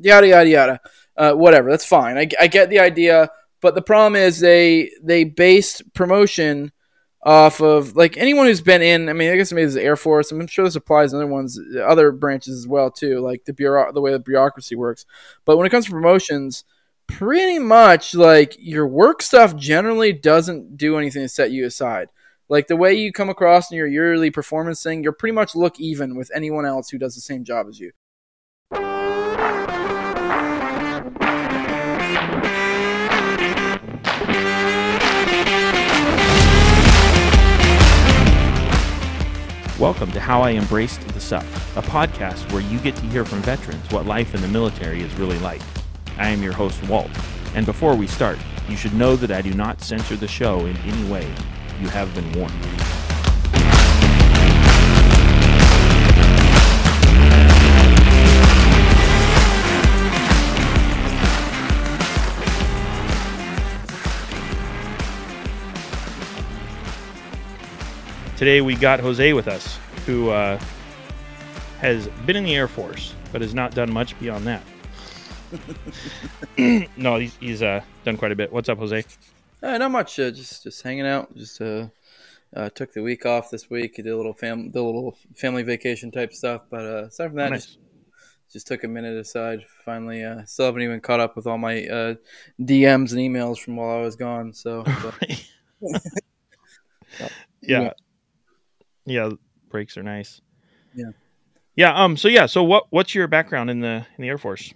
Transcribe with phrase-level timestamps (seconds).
[0.00, 0.80] yada yada yada.
[1.16, 2.16] Uh, whatever, that's fine.
[2.16, 6.72] I, I get the idea, but the problem is they they based promotion
[7.22, 9.08] off of like anyone who's been in.
[9.08, 10.32] I mean, I guess maybe this is Air Force.
[10.32, 13.92] I'm sure this applies to other ones, other branches as well too, like the bureau,
[13.92, 15.04] the way the bureaucracy works.
[15.44, 16.64] But when it comes to promotions,
[17.06, 22.08] pretty much like your work stuff generally doesn't do anything to set you aside.
[22.48, 25.78] Like the way you come across in your yearly performance thing, you're pretty much look
[25.78, 27.92] even with anyone else who does the same job as you.
[39.80, 43.40] Welcome to How I Embraced the Suck, a podcast where you get to hear from
[43.40, 45.62] veterans what life in the military is really like.
[46.18, 47.10] I am your host, Walt,
[47.54, 48.36] and before we start,
[48.68, 51.26] you should know that I do not censor the show in any way.
[51.80, 52.52] You have been warned.
[68.40, 70.58] Today we got Jose with us, who uh,
[71.78, 74.62] has been in the Air Force, but has not done much beyond that.
[76.96, 78.50] no, he's, he's uh, done quite a bit.
[78.50, 79.04] What's up, Jose?
[79.62, 80.18] Uh, not much.
[80.18, 81.36] Uh, just just hanging out.
[81.36, 81.88] Just uh,
[82.56, 83.96] uh, took the week off this week.
[83.96, 86.62] Did a little fam, the little family vacation type stuff.
[86.70, 87.66] But uh, aside from that, Oh, nice.
[87.66, 87.78] just,
[88.50, 89.66] just took a minute aside.
[89.84, 92.14] Finally, uh, still haven't even caught up with all my uh,
[92.58, 94.54] DMs and emails from while I was gone.
[94.54, 95.44] So, but,
[97.60, 97.92] yeah.
[99.10, 99.30] Yeah,
[99.68, 100.40] breaks are nice.
[100.94, 101.10] Yeah.
[101.76, 102.02] yeah.
[102.04, 102.16] Um.
[102.16, 102.46] So yeah.
[102.46, 104.72] So what what's your background in the in the Air Force?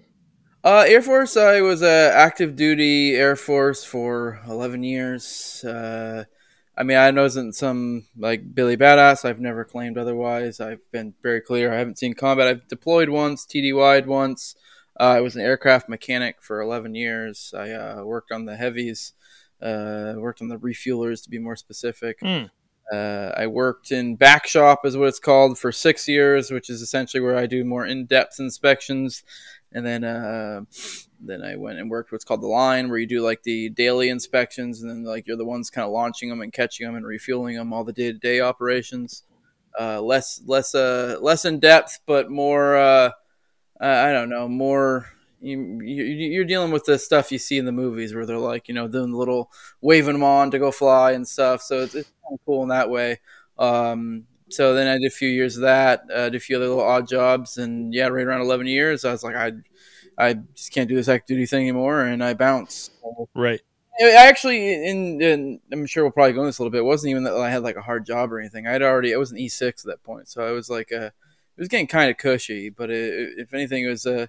[0.63, 1.37] Uh, Air Force.
[1.37, 5.63] I was uh, active duty Air Force for eleven years.
[5.65, 6.25] Uh,
[6.77, 9.25] I mean, I wasn't some like Billy Badass.
[9.25, 10.61] I've never claimed otherwise.
[10.61, 11.73] I've been very clear.
[11.73, 12.49] I haven't seen combat.
[12.49, 14.57] I've deployed once, TDY'd once.
[14.99, 17.53] Uh, I was an aircraft mechanic for eleven years.
[17.57, 19.13] I uh, worked on the heavies.
[19.63, 22.19] Uh, worked on the refuelers to be more specific.
[22.21, 22.45] Hmm.
[22.93, 26.83] Uh, I worked in back shop, is what it's called, for six years, which is
[26.83, 29.23] essentially where I do more in-depth inspections.
[29.73, 30.63] And then, uh,
[31.21, 34.09] then I went and worked what's called the line, where you do like the daily
[34.11, 37.07] inspections, and then like you're the ones kind of launching them and catching them and
[37.07, 39.25] refueling them, all the day-to-day operations.
[39.81, 42.77] Uh, less, less, uh, less in depth, but more.
[42.77, 43.11] Uh,
[43.81, 45.11] I I don't know, more.
[45.45, 48.69] You, you, you're dealing with the stuff you see in the movies where they're like,
[48.69, 49.51] you know, doing the little
[49.81, 51.63] waving them on to go fly and stuff.
[51.63, 53.21] So it's, it's kind of cool in that way.
[53.59, 56.69] Um, so then I did a few years of that, uh, did a few other
[56.69, 59.53] little odd jobs, and yeah, right around 11 years, I was like, I,
[60.19, 62.93] I just can't do this active duty thing anymore, and I bounced.
[63.35, 63.61] Right.
[64.01, 66.79] I actually, in, in I'm sure we'll probably go into this a little bit.
[66.79, 68.67] It wasn't even that I had like a hard job or anything.
[68.67, 71.11] I'd already, I was an E6 at that point, so I was like, uh,
[71.57, 72.71] it was getting kind of cushy.
[72.71, 74.29] But it, if anything, it was a,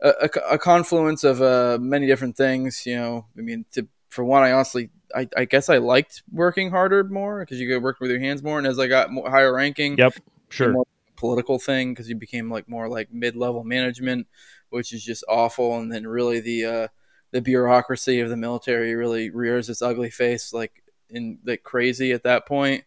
[0.00, 2.84] a, a confluence of uh, many different things.
[2.86, 6.70] You know, I mean, to, for one, I honestly, I, I guess I liked working
[6.70, 8.58] harder more because you could work with your hands more.
[8.58, 10.14] And as I got more, higher ranking, Yep.
[10.48, 10.72] Sure.
[10.72, 10.86] more
[11.16, 14.26] political thing because you became like more like mid-level management
[14.68, 16.88] which is just awful and then really the uh
[17.30, 22.24] the bureaucracy of the military really rears its ugly face like in like crazy at
[22.24, 22.84] that point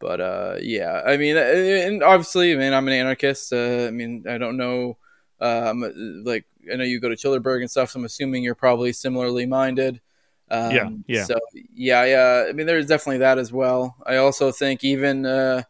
[0.00, 4.24] but uh yeah i mean and obviously i mean i'm an anarchist uh, i mean
[4.28, 4.96] i don't know
[5.40, 8.92] um like i know you go to childerberg and stuff so i'm assuming you're probably
[8.92, 10.00] similarly minded
[10.52, 11.24] um, Yeah, yeah.
[11.26, 11.38] So
[11.74, 12.46] yeah, yeah.
[12.48, 13.94] I mean, there's definitely that as well.
[14.04, 15.62] I also think even uh,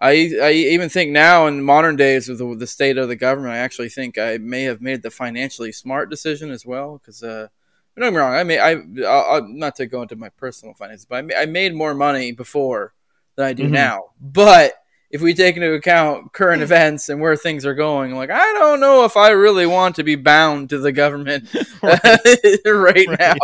[0.00, 3.54] I I even think now in modern days with the, the state of the government,
[3.54, 6.98] I actually think I may have made the financially smart decision as well.
[6.98, 7.48] Because uh,
[7.96, 8.72] don't get me wrong, I may I
[9.06, 12.32] I'll, I'll- not to go into my personal finances, but I, I made more money
[12.32, 12.94] before
[13.36, 13.72] than I do Mhm.
[13.72, 14.04] now.
[14.20, 14.79] But
[15.10, 18.80] if we take into account current events and where things are going, like I don't
[18.80, 21.48] know if I really want to be bound to the government
[21.82, 23.08] right, Right.
[23.18, 23.36] now.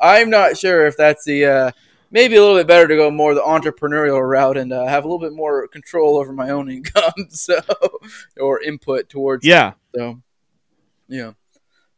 [0.00, 1.70] I'm not sure if that's the uh,
[2.10, 5.06] maybe a little bit better to go more the entrepreneurial route and uh, have a
[5.08, 7.60] little bit more control over my own income, so
[8.40, 9.44] or input towards.
[9.46, 9.72] Yeah.
[9.94, 10.20] So,
[11.08, 11.32] yeah.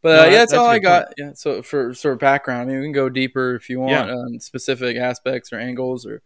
[0.02, 1.14] But No, uh, yeah, that's, that's all I got.
[1.16, 1.30] Yeah.
[1.34, 4.14] So for sort of background, I mean, we can go deeper if you want Yeah.
[4.14, 6.22] on specific aspects or angles, or.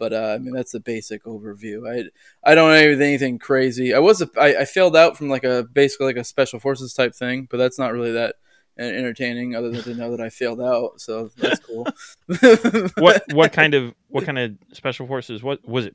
[0.00, 1.86] But uh, I mean, that's the basic overview.
[1.86, 2.08] I
[2.42, 3.94] I don't know anything crazy.
[3.94, 6.94] I was a, I, I failed out from like a basically like a special forces
[6.94, 8.36] type thing, but that's not really that
[8.78, 11.02] entertaining other than to know that I failed out.
[11.02, 11.86] So that's cool.
[12.96, 15.42] What what kind of what kind of special forces?
[15.42, 15.94] What was it?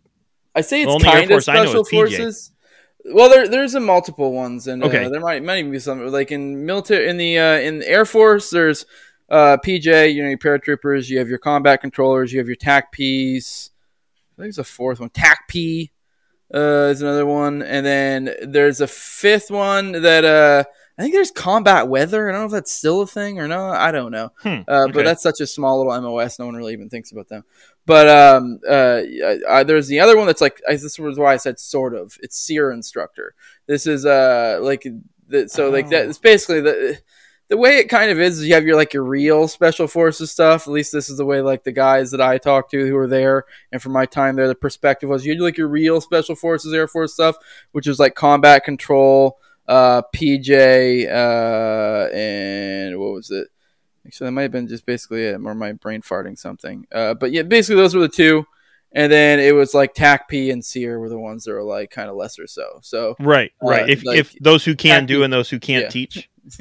[0.54, 2.52] I say it's kind of special forces.
[3.06, 5.06] Well, there there's a multiple ones, and Okay.
[5.06, 7.88] uh, there might might even be some like in military in the uh, in the
[7.88, 8.50] Air Force.
[8.52, 8.86] There's
[9.30, 11.10] uh, PJ, you know, your paratroopers.
[11.10, 12.32] You have your combat controllers.
[12.32, 13.72] You have your TAC Ps.
[14.38, 15.10] I think there's a fourth one.
[15.10, 15.92] TAC P
[16.54, 20.64] uh, is another one, and then there's a fifth one that uh,
[20.98, 22.30] I think there's combat weather.
[22.30, 23.78] I don't know if that's still a thing or not.
[23.78, 24.32] I don't know.
[24.44, 24.92] Hmm, Uh, okay.
[24.92, 26.38] But that's such a small little MOS.
[26.38, 27.44] No one really even thinks about them.
[27.86, 29.02] But um, uh,
[29.50, 32.18] I, there's the other one that's like I, this was why I said sort of.
[32.22, 33.36] It's SERE instructor.
[33.68, 34.86] This is uh like
[35.28, 36.06] the, so like that.
[36.06, 36.10] Oh.
[36.10, 37.00] It's basically the
[37.48, 38.40] the way it kind of is.
[38.40, 40.68] is You have your like your real special forces stuff.
[40.68, 43.08] At least this is the way like the guys that I talked to who were
[43.08, 46.36] there, and from my time there, the perspective was you had like your real special
[46.36, 47.36] forces, Air Force stuff,
[47.72, 49.38] which is like combat control,
[49.68, 53.48] uh, PJ, uh, and what was it?
[54.06, 56.86] Actually, that might have been just basically it, or my brain farting something.
[56.92, 58.46] Uh, but yeah, basically those were the two,
[58.96, 61.92] and then it was like TAC P and SERE were the ones that were like
[61.92, 62.80] kind of lesser so.
[62.82, 63.90] So Right, Uh, right.
[63.90, 65.90] if like, if those who can happy- do and those who can't yeah.
[65.90, 66.30] teach.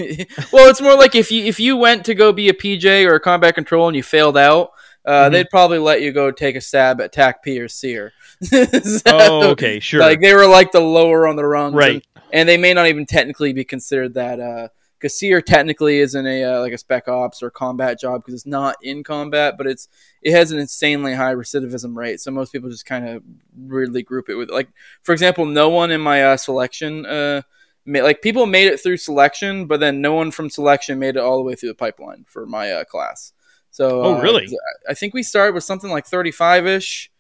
[0.52, 3.14] well, it's more like if you if you went to go be a PJ or
[3.14, 4.70] a combat control and you failed out,
[5.04, 5.32] uh, Mhm.
[5.32, 8.12] they'd probably let you go take a stab at TAC P or SERE.
[8.44, 10.00] So, Oh, okay, sure.
[10.00, 12.02] Like they were like the lower on the rungs, right.
[12.14, 14.40] and, and they may not even technically be considered that.
[14.40, 14.68] Uh,
[15.02, 18.76] SERE technically isn't a uh, like a spec ops or combat job because it's not
[18.82, 19.88] in combat, but it's
[20.22, 22.20] it has an insanely high recidivism rate.
[22.20, 23.22] So most people just kind of
[23.56, 24.68] weirdly group it with like,
[25.02, 27.42] for example, no one in my uh, selection, uh,
[27.84, 31.20] ma- like people made it through selection, but then no one from selection made it
[31.20, 33.32] all the way through the pipeline for my uh, class.
[33.70, 34.48] So Oh, uh, really?
[34.88, 37.10] I think we started with something like thirty five ish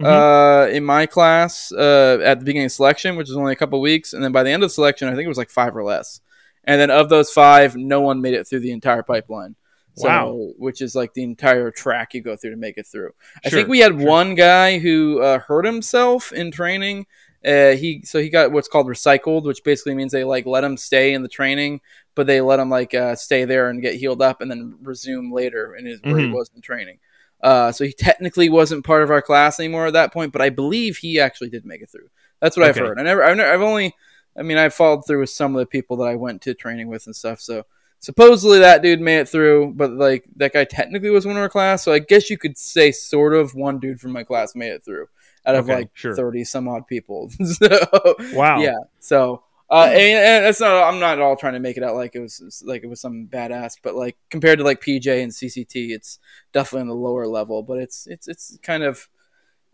[0.00, 0.06] Mhm.
[0.06, 3.80] uh, in my class uh, at the beginning of selection, which was only a couple
[3.80, 5.82] weeks, and then by the end of selection, I think it was like five or
[5.82, 6.20] less.
[6.68, 9.56] And then of those five, no one made it through the entire pipeline.
[9.96, 10.52] So, Wow.
[10.58, 13.12] which is like the entire track you go through to make it through.
[13.44, 14.06] I think we had sure.
[14.06, 17.06] one guy who uh, hurt himself in training.
[17.44, 20.76] Uh, he so he got what's called recycled, which basically means they like let him
[20.76, 21.80] stay in the training,
[22.14, 25.32] but they let him like uh, stay there and get healed up, and then resume
[25.32, 26.32] later in his where he Mhm.
[26.32, 26.98] was in training.
[27.42, 30.50] Uh, so he technically wasn't part of our class anymore at that point, but I
[30.50, 32.10] believe he actually did make it through.
[32.40, 32.80] That's what Okay.
[32.80, 32.98] I've heard.
[32.98, 33.94] I never, I've, never, I've only,
[34.38, 36.88] I mean, I followed through with some of the people that I went to training
[36.88, 37.40] with and stuff.
[37.40, 37.64] So
[38.00, 41.48] supposedly that dude made it through, but like that guy technically was one of our
[41.48, 41.82] class.
[41.84, 44.84] So I guess you could say sort of one dude from my class made it
[44.84, 45.08] through
[45.44, 46.14] out of Okay, like sure.
[46.14, 47.30] thirty some odd people.
[47.44, 48.60] so Wow.
[48.60, 48.76] yeah.
[49.00, 49.42] So.
[49.70, 50.82] Uh, and, and it's not.
[50.88, 53.02] I'm not at all trying to make it out like it was like it was
[53.02, 56.18] some badass, but like compared to like PJ and CCT, it's
[56.54, 57.62] definitely on the lower level.
[57.62, 59.08] But it's it's it's kind of.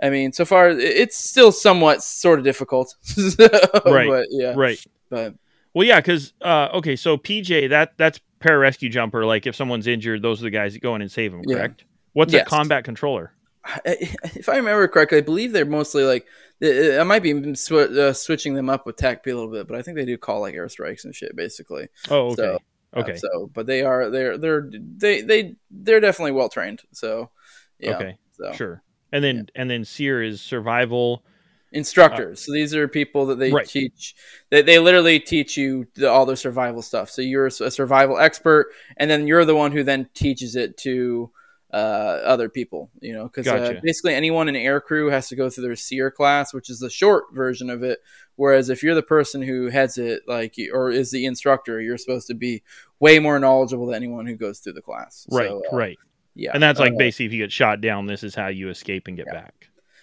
[0.05, 2.95] I mean, so far it's still somewhat sort of difficult.
[3.87, 4.53] Right, But yeah.
[4.55, 4.85] Right.
[5.09, 5.35] But
[5.73, 9.25] Well, yeah, because uh, okay, so PJ, that that's pararescue jumper.
[9.25, 11.41] Like if someone's injured, those are the guys that go in and save them.
[11.47, 11.57] Yeah.
[11.57, 11.85] Correct.
[12.13, 13.33] What's a combat controller?
[13.65, 16.27] I- if I remember correctly, I believe they're mostly like
[16.63, 19.83] I might be sw- uh, switching them up with TACP a little bit, but I
[19.83, 21.89] think they do call like airstrikes and shit basically.
[22.11, 22.35] Oh, okay.
[22.37, 22.59] So,
[22.95, 23.17] Uh, okay.
[23.17, 26.83] so, but they are they're they're they they they're definitely well trained.
[26.93, 27.31] So,
[27.79, 27.97] yeah.
[27.97, 28.19] Okay.
[28.33, 28.83] So Sure.
[29.15, 31.25] And then and then SERE is survival.
[31.71, 32.45] instructors.
[32.45, 33.67] so these are people that they Right.
[33.67, 34.17] teach.
[34.51, 37.11] They they literally teach you the, all the survival stuff.
[37.11, 38.67] So you're a survival expert,
[38.97, 41.31] and then you're the one who then teaches it to
[41.73, 42.91] uh, other people.
[43.01, 46.11] You know, because uh, basically anyone in air crew has to go through their SERE
[46.11, 48.01] class, which is the short version of it.
[48.35, 52.27] Whereas if you're the person who heads it, like or is the instructor, you're supposed
[52.27, 52.65] to be
[52.99, 55.25] way more knowledgeable than anyone who goes through the class.
[55.31, 55.49] Right.
[55.51, 55.99] So, uh, right.
[56.35, 56.51] Yeah.
[56.55, 59.07] And that's like Uh, basically if you get shot down, this is how you escape
[59.09, 59.33] and get Yeah.
[59.35, 59.55] back.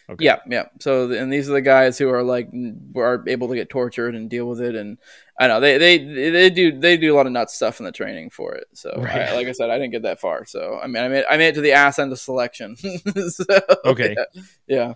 [0.10, 0.26] Okay.
[0.26, 0.66] Yeah, yeah.
[0.82, 2.50] So, and these are the guys who are like
[2.98, 4.98] are able to get tortured and deal with it, and
[5.40, 7.94] I know they they they do they do a lot of nuts stuff in the
[7.94, 8.66] training for it.
[8.74, 9.30] So, Right.
[9.30, 10.44] I, like I said, I didn't get that far.
[10.46, 12.76] So, I mean, I made I made it to the ass end of selection.
[13.30, 13.46] so,
[13.86, 14.16] Okay.
[14.18, 14.94] yeah, yeah.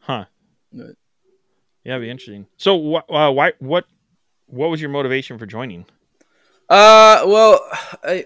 [0.00, 0.26] Huh.
[0.72, 0.94] Right.
[1.82, 2.46] Yeah, it'd be interesting.
[2.58, 3.54] So, wh- uh, why?
[3.58, 3.86] What?
[4.46, 5.84] What was your motivation for joining?
[6.68, 7.60] Uh, well,
[8.04, 8.24] I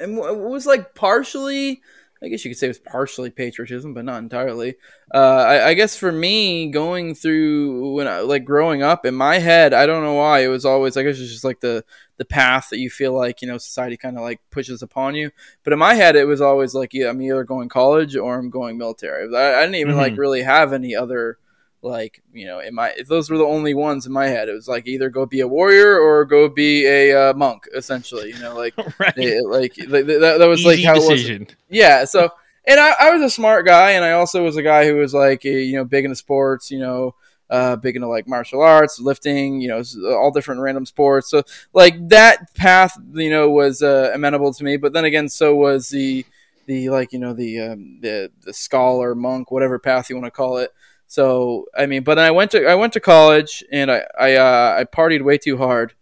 [0.00, 1.82] and it was like partially.
[2.24, 4.76] I guess you could say it was partially patriotism, but not entirely.
[5.12, 9.38] Uh, I, I guess for me, going through when I like growing up in my
[9.40, 10.96] head, I don't know why it was always.
[10.96, 11.84] I guess it's just like the
[12.18, 15.32] the path that you feel like you know society kind of like pushes upon you.
[15.64, 18.50] But in my head, it was always like, yeah, I'm either going college or I'm
[18.50, 19.34] going military.
[19.36, 20.16] I, I didn't even like Mhm.
[20.16, 21.38] really have any other
[21.82, 24.52] like you know in my if those were the only ones in my head it
[24.52, 28.38] was like either go be a warrior or go be a uh, monk essentially you
[28.38, 29.16] know like right.
[29.46, 31.54] like th- th- that, that was Easy like how it was.
[31.68, 32.30] yeah so
[32.66, 35.12] and I, I was a smart guy and i also was a guy who was
[35.12, 37.14] like you know big into sports you know
[37.52, 39.82] uh, big into like martial arts lifting you know
[40.16, 41.28] all different random sports.
[41.28, 41.42] So
[41.74, 45.90] like that path you know was uh, amenable to me but then again so was
[45.90, 46.24] the
[46.64, 50.30] the like you know the um, the the scholar monk whatever path you want to
[50.30, 50.72] call it
[51.12, 54.34] so I mean, but then I went to I went to college and I I,
[54.36, 55.94] uh, I partied way too hard,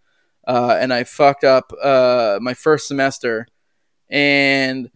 [0.47, 3.49] uh, and I fucked up uh, my first semester,
[4.11, 4.91] and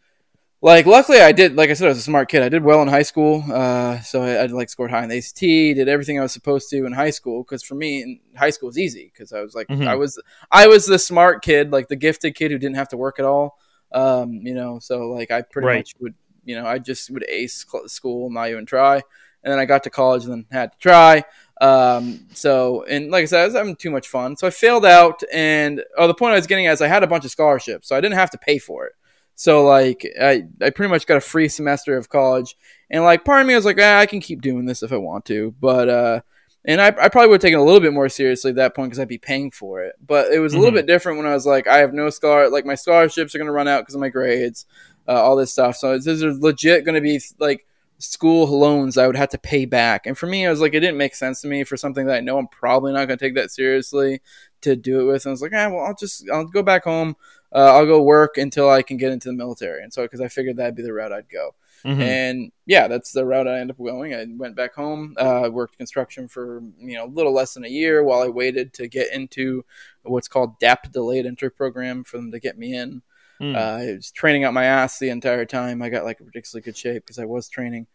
[0.62, 2.42] like luckily I did like I said I was a smart kid.
[2.42, 5.16] I did well in high school, uh, so I, I like scored high in the
[5.16, 7.42] ACT, did everything I was supposed to in high school.
[7.42, 9.86] Because for me, in high school was easy because I was like Mhm.
[9.86, 12.96] I was I was the smart kid, like the gifted kid who didn't have to
[12.96, 13.58] work at all.
[13.92, 15.78] Um, you know, so like I pretty Right.
[15.78, 19.02] much would you know I just would ace school, not even try,
[19.44, 21.22] and then I got to college and then had to try.
[21.60, 24.84] Um, so and like I said, I was having too much fun, so I failed
[24.84, 25.22] out.
[25.32, 27.88] And oh, the point I was getting at is I had a bunch of scholarships,
[27.88, 28.92] so I didn't have to pay for it.
[29.36, 32.56] So like I, I pretty much got a free semester of college,
[32.90, 34.96] and like part of me was like, ah, I can keep doing this if I
[34.96, 36.20] want to, but uh,
[36.64, 38.74] and I, I probably would have taken it a little bit more seriously at that
[38.74, 39.94] point because I'd be paying for it.
[40.04, 40.76] But it was a little Mhm.
[40.76, 43.46] bit different when I was like, I have no scholar, like my scholarships are going
[43.46, 44.64] to run out because of my grades,
[45.06, 45.76] uh, all this stuff.
[45.76, 47.66] So this is legit going to be like
[47.98, 50.06] school loans I would have to pay back.
[50.06, 52.16] And for me, I was like, it didn't make sense to me for something that
[52.16, 54.20] I know I'm probably not going to take that seriously
[54.62, 55.24] to do it with.
[55.24, 57.16] And I was like, ah, well, I'll just I'll go back home.
[57.54, 59.82] Uh, I'll go work until I can get into the military.
[59.82, 61.54] And so because I figured that'd be the route I'd go.
[61.84, 62.00] Mhm.
[62.00, 64.14] And yeah, that's the route I ended up going.
[64.14, 67.68] I went back home, uh, worked construction for you know a little less than a
[67.68, 69.66] year while I waited to get into
[70.02, 73.02] what's called DEP delayed entry program for them to get me in.
[73.44, 73.56] Mm.
[73.56, 75.82] Uh, I was training out my ass the entire time.
[75.82, 77.86] I got like a ridiculously good shape because I was training.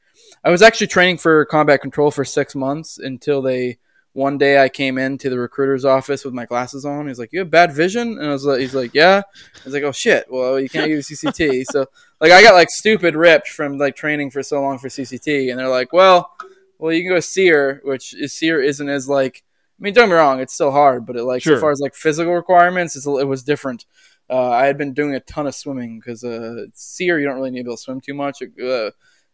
[0.44, 3.78] I was actually training for combat control for six months until they.
[4.14, 7.08] One day I came into the recruiter's office with my glasses on.
[7.08, 9.22] He's like, "You have bad vision," and I was like, "He's like, yeah."
[9.56, 10.26] I was like, "Oh shit!
[10.30, 11.86] Well, you can't use CCT." so
[12.20, 15.60] like I got like stupid ripped from like training for so long for CCT, and
[15.60, 16.36] they're like, "Well,
[16.80, 19.44] well, you can go SERE, which is SERE isn't as like.
[19.80, 21.56] I mean, don't get me wrong, it's still hard, but it like Sure.
[21.56, 23.86] so far as like physical requirements, it's, it was different.
[24.30, 27.52] Uh, I had been doing a ton of swimming because uh, SERE you don't really
[27.52, 28.92] need to be able to swim too much, uh,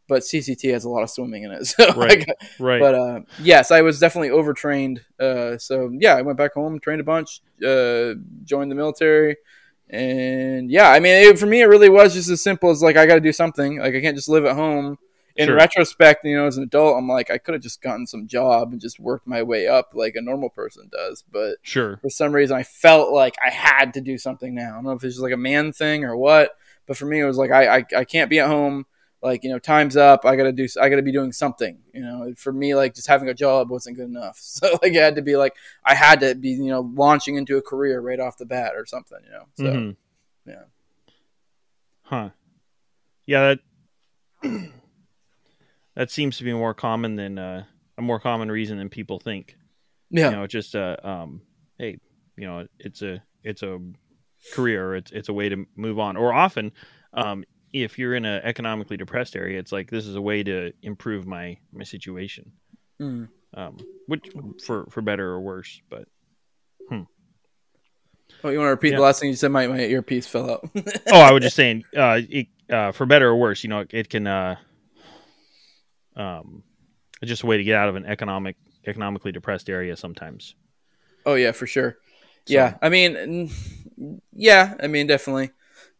[0.07, 1.65] but CCT has a lot of swimming in it.
[1.67, 2.19] So Right.
[2.19, 2.27] like,
[2.59, 2.79] right.
[2.79, 5.01] but uh, yes, I was definitely overtrained.
[5.19, 9.35] Uh, so yeah, I went back home, trained a bunch, uh, joined the military,
[9.89, 12.97] and yeah, I mean, it, for me, it really was just as simple as like
[12.97, 13.79] I got to do something.
[13.79, 14.97] Like I can't just live at home.
[15.38, 15.56] In Sure.
[15.56, 18.72] retrospect, you know, as an adult, I'm like I could have just gotten some job
[18.72, 21.98] and just worked my way up like a normal person does, but sure.
[22.01, 24.72] for some reason I felt like I had to do something now.
[24.72, 26.51] I don't know if it's just like a man thing or what,
[26.88, 28.86] but for me it was like I I, I can't be at home.
[29.22, 30.24] Like you know, time's up.
[30.24, 30.68] I gotta do.
[30.80, 31.80] I gotta be doing something.
[31.94, 34.38] You know, for me, like just having a job wasn't good enough.
[34.42, 37.58] So like it had to be like I had to be you know launching into
[37.58, 39.18] a career right off the bat or something.
[39.25, 39.46] You know.
[39.56, 39.96] So Mhm.
[40.46, 40.63] yeah.
[42.04, 42.30] Huh.
[43.25, 43.56] Yeah,
[44.44, 44.62] that
[45.95, 47.63] that seems to be more common than uh,
[47.97, 49.55] a more common reason than people think.
[50.09, 51.41] yeah, You know, just uh, um,
[51.77, 51.97] hey,
[52.37, 53.79] you know, it's a it's a
[54.53, 54.95] career.
[54.95, 56.17] It's it's a way to move on.
[56.17, 56.71] Or often,
[57.13, 60.71] um, if you're in an economically depressed area, it's like this is a way to
[60.81, 62.51] improve my my situation.
[63.01, 63.29] Mm.
[63.53, 64.25] Um, which
[64.65, 66.07] for for better or worse, but
[68.43, 68.97] Oh, you want to repeat Yeah.
[68.97, 69.51] the last thing you said?
[69.51, 70.69] My my earpiece fell out.
[71.11, 74.09] oh, I was just saying, uh, it, uh, for better or worse, you know, it
[74.09, 74.55] can, uh,
[76.15, 76.63] um,
[77.24, 78.55] just a way to get out of an economic,
[78.86, 80.55] economically depressed area sometimes.
[81.25, 81.98] oh yeah, for sure.
[82.48, 83.50] So- Yeah, I mean,
[84.34, 85.51] yeah, I mean, definitely.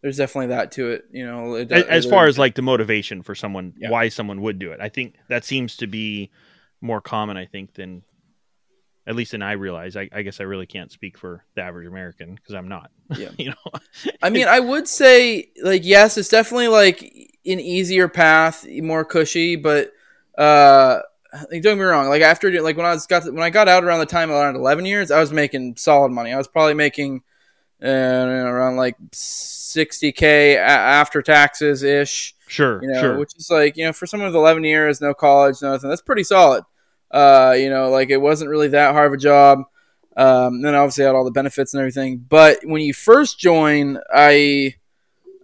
[0.02, 1.06] There's definitely that to it.
[1.12, 3.90] You know, it, as, as it- far as like the motivation for someone, Yeah.
[3.90, 6.30] why someone would do it, I think that seems to be
[6.82, 7.38] more common.
[7.38, 8.04] I think than,
[9.08, 9.96] at least than I realize.
[9.96, 12.92] I, I guess I really can't speak for the average American because I'm not.
[13.18, 13.30] Yeah.
[13.38, 13.80] you know.
[14.22, 17.02] I mean, I would say like yes, it's definitely like
[17.46, 19.92] an easier path, more cushy, but
[20.38, 21.00] uh
[21.34, 22.08] like, don't get me wrong.
[22.08, 24.56] Like after like when I was got when I got out around the time around
[24.56, 26.32] eleven years, I was making solid money.
[26.32, 27.24] I was probably making
[27.84, 32.34] uh, around like sixty k after taxes ish.
[32.48, 33.18] Sure, You know, sure.
[33.18, 35.90] which is like you know for someone with eleven years, no college, no nothing.
[35.90, 36.64] That's pretty solid.
[37.12, 39.64] Uh, you know, like it wasn't really that hard of a job.
[40.18, 42.18] Um, then obviously I had all the benefits and everything.
[42.18, 44.76] But when you first join, I,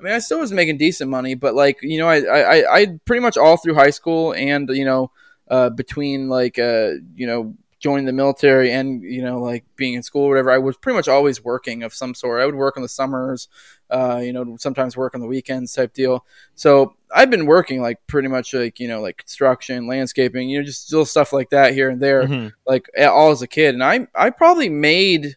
[0.01, 2.87] I mean, I still was making decent money, but like you know, I, I, I
[3.05, 5.11] pretty much all through high school and you know,
[5.47, 10.01] uh, between like uh, you know, joining the military and you know, like being in
[10.03, 12.41] school or whatever, I was pretty much always working of some sort.
[12.41, 13.47] I would work in the summers,
[13.91, 16.25] uh, you know, sometimes work on the weekends type deal.
[16.55, 20.65] So I've been working like pretty much like you know, like construction, landscaping, you know,
[20.65, 22.53] just little stuff like that here and there Mhm.
[22.65, 25.35] like all as a kid and i i probably made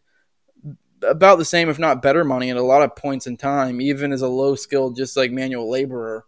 [1.08, 4.12] about the same if not better money at a lot of points in time even
[4.12, 6.24] as a low skilled just like manual laborer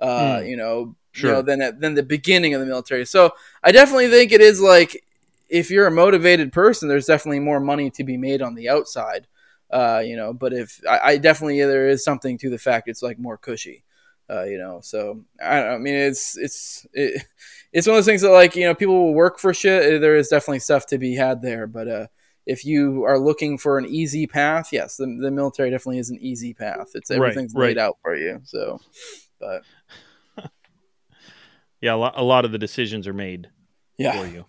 [0.00, 0.46] uh Hmm.
[0.46, 1.30] you know Sure.
[1.30, 3.32] you know than at than the beginning of the military so
[3.64, 5.02] i definitely think it is like
[5.48, 9.26] if you're a motivated person there's definitely more money to be made on the outside
[9.70, 13.02] uh you know but if i, I definitely there is something to the fact it's
[13.02, 13.84] like more cushy
[14.30, 17.22] uh, you know, so I, I mean, it's it's it,
[17.72, 20.02] it's one of those things that like you know people will work for shit.
[20.02, 22.06] There is definitely stuff to be had there, but uh,
[22.48, 26.18] if you are looking for an easy path, yes, the, the military definitely is an
[26.18, 26.88] easy path.
[26.94, 27.66] It's everything's right.
[27.66, 28.40] laid out for you.
[28.44, 28.80] So
[29.38, 29.62] But
[31.82, 33.50] Yeah, a lot, a lot of the decisions are made
[33.98, 34.44] yeah, for you.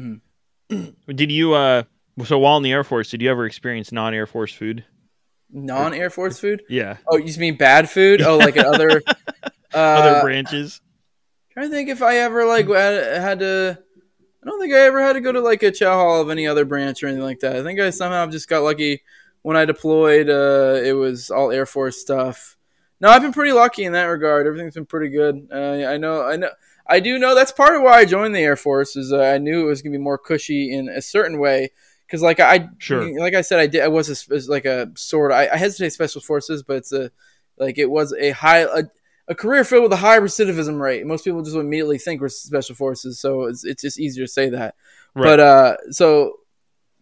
[0.00, 0.94] Mm.
[1.14, 1.82] Did you uh
[2.24, 4.84] so while in the Air Force, did you ever experience non Air Force food?
[5.52, 6.62] non Air Force food.
[6.68, 6.96] Yeah.
[7.06, 8.22] Oh, you mean bad food?
[8.22, 9.02] Oh, like at other
[9.74, 10.80] uh, Other branches?
[11.52, 13.78] Trying to think if I ever like had, had to.
[14.48, 16.46] I don't think I ever had to go to like a chow hall of any
[16.46, 17.54] other branch or anything like that.
[17.54, 19.02] I think I somehow just got lucky
[19.42, 20.30] when I deployed.
[20.30, 22.56] Uh, it was all Air Force stuff.
[22.98, 24.46] No, I've been pretty lucky in that regard.
[24.46, 25.48] Everything's been pretty good.
[25.52, 26.48] Uh, I know, I know,
[26.86, 28.96] I do know that's part of why I joined the Air Force.
[28.96, 31.70] Is uh, I knew it was gonna be more cushy in a certain way
[32.06, 33.20] because, like I, Sure.
[33.20, 33.82] like I said, I did.
[33.82, 35.30] I was a, like a sort.
[35.30, 37.10] I, I hesitate special forces, but it's a
[37.58, 38.84] like it was a high a,
[39.28, 41.06] a career filled with a high recidivism rate.
[41.06, 44.48] Most people just immediately think we're special forces, so it's it's just easier to say
[44.50, 44.74] that.
[45.14, 45.24] Right.
[45.24, 46.34] But uh, so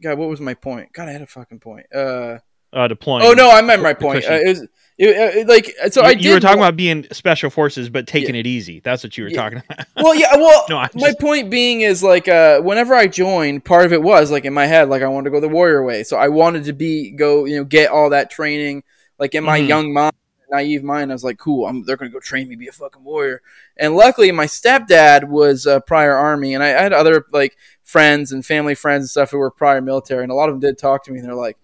[0.03, 0.93] God, what was my point?
[0.93, 1.87] God, I had a fucking point.
[1.95, 2.39] Uh,
[2.73, 3.25] uh deploying.
[3.25, 4.25] oh no, I meant my point.
[4.25, 4.61] Uh, it was
[4.99, 6.03] it, it, like so.
[6.03, 8.81] you, I you were talking about being special forces but taking it easy.
[8.81, 9.43] That's what you were Yeah.
[9.43, 9.87] talking about.
[9.97, 10.37] Well, yeah.
[10.37, 14.03] Well, No, I my point being is like, uh, whenever I joined, part of it
[14.03, 16.03] was like in my head, like I wanted to go the warrior way.
[16.03, 18.83] So I wanted to be go, you know, get all that training.
[19.19, 19.69] Like in my Mhm.
[19.69, 20.13] young mind,
[20.51, 21.67] naive mind, I was like, cool.
[21.67, 23.43] I'm, they're gonna go train me to be a fucking warrior.
[23.77, 28.33] And luckily, my stepdad was uh, prior army, and I, I had other like friends
[28.33, 30.79] and family friends and stuff who were prior military, and a lot of them did
[30.79, 31.57] talk to me, and they're like,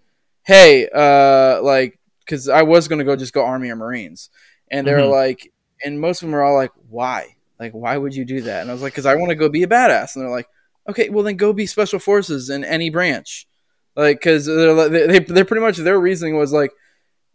[0.43, 4.29] hey, uh, like, because I was gonna go just go army or marines,
[4.71, 5.11] and they were Mhm.
[5.11, 5.51] like,
[5.83, 7.35] and most of them were all like, why?
[7.59, 8.61] Like, why would you do that?
[8.61, 10.15] And I was like, because I want to go be a badass.
[10.15, 10.47] And they're like,
[10.89, 13.47] okay, well then go be special forces in any branch,
[13.95, 16.71] like, because they're like- they they're pretty much their reasoning was like,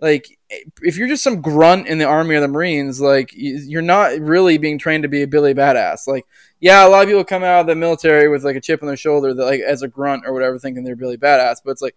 [0.00, 0.38] like
[0.81, 4.19] if you're just some grunt in the army or the marines, like you- you're not
[4.21, 6.07] really being trained to be a Billy badass.
[6.07, 6.25] Like,
[6.61, 8.87] yeah, a lot of people come out of the military with like a chip on
[8.87, 11.57] their shoulder, that like as a grunt or whatever, thinking they're Billy badass.
[11.64, 11.97] But it's like,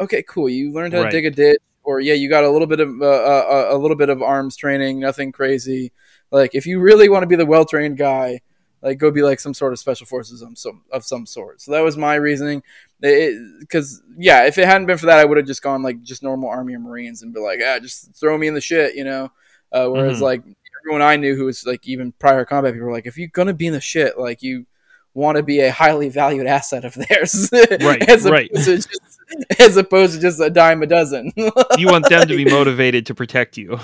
[0.00, 1.10] okay, cool, you learned how Right.
[1.10, 3.76] to dig a ditch, or yeah, you got a little bit of uh, uh, a
[3.76, 5.92] little bit of arms training, nothing crazy.
[6.30, 8.40] Like, if you really want to be the well trained guy,
[8.82, 11.60] like go be like some sort of special forces of some of some sort.
[11.60, 12.62] So that was my reasoning.
[13.02, 16.22] Because yeah, if it hadn't been for that, I would have just gone like just
[16.22, 19.04] normal army or marines and be like, ah, just throw me in the shit, you
[19.04, 19.30] know.
[19.72, 20.22] Uh, whereas Mhm.
[20.22, 20.42] like
[20.82, 23.54] everyone I knew who was like even prior combat people were like, if you're gonna
[23.54, 24.66] be in the shit, like you
[25.14, 27.50] want to be a highly valued asset of theirs,
[27.82, 28.48] Right, as right.
[28.50, 31.32] opposed to just, as opposed to just a dime a dozen.
[31.36, 33.78] you want them to be motivated to protect you.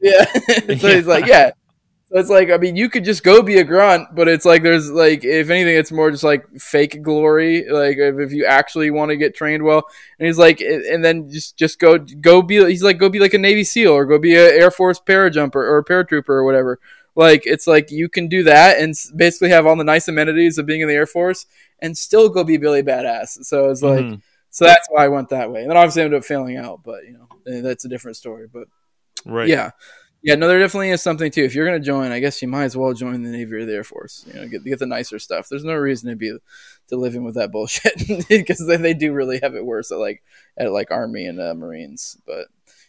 [0.00, 0.24] Yeah.
[0.66, 1.52] so he's like, yeah.
[2.10, 4.62] So it's like, I mean, you could just go be a grunt, but it's like
[4.62, 7.68] there's like, if anything, it's more just like fake glory.
[7.68, 9.82] Like if, if you actually want to get trained well,
[10.18, 12.64] and he's like, and then just just go go be.
[12.64, 15.56] He's like, go be like a Navy SEAL or go be a Air Force parajumper
[15.56, 16.78] or a paratrooper or whatever.
[17.14, 20.64] Like it's like you can do that and basically have all the nice amenities of
[20.64, 21.44] being in the Air Force
[21.80, 23.44] and still go be Billy Badass.
[23.44, 24.22] So it's like, Mhm.
[24.50, 25.60] so that's why I went that way.
[25.62, 28.46] And then obviously I ended up failing out, but you know, that's a different story.
[28.50, 28.68] But
[29.26, 29.48] Right.
[29.48, 29.72] yeah.
[30.22, 31.44] Yeah, no, there definitely is something too.
[31.44, 33.64] If you're going to join, I guess you might as well join the Navy or
[33.64, 34.24] the Air Force.
[34.26, 35.48] You know, get get the nicer stuff.
[35.48, 36.36] There's no reason to be
[36.88, 39.98] to live in with that bullshit because they, they do really have it worse at
[39.98, 40.22] like
[40.56, 42.16] at like Army and uh, Marines.
[42.26, 42.46] But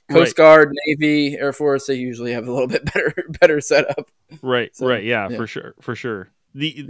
[0.09, 0.43] Coast Right.
[0.43, 4.09] Guard, Navy, Air Force, they usually have a little bit better better setup.
[4.41, 5.37] Right, So, right, yeah, yeah.
[5.37, 6.29] for sure, for sure.
[6.55, 6.85] The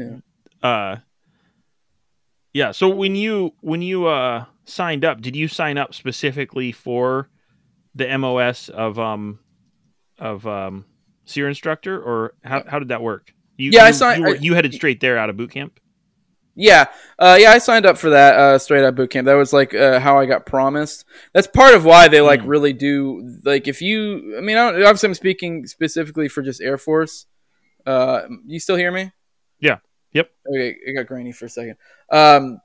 [0.63, 0.67] Yeah.
[0.67, 0.97] uh
[2.53, 7.29] yeah, so when you when you uh signed up, did you sign up specifically for
[7.93, 9.39] the MOS of um
[10.19, 10.85] of um
[11.33, 13.33] your instructor or how how did that work?
[13.57, 15.79] You, Yeah, I signed- you, were- I- you headed straight there out of boot camp?
[16.55, 19.25] Yeah, uh, yeah, I signed up for that uh, straight out of boot camp.
[19.25, 21.05] That was like uh, how I got promised.
[21.33, 22.47] That's part of why they like Mm.
[22.49, 24.35] really do like if you.
[24.37, 27.27] I mean, I don't, obviously I'm speaking specifically for just Air Force.
[27.85, 29.11] Uh, you still hear me?
[29.59, 29.77] Yeah.
[30.13, 30.31] Yep.
[30.49, 31.75] Okay, it got grainy for a second.
[32.11, 32.59] Um,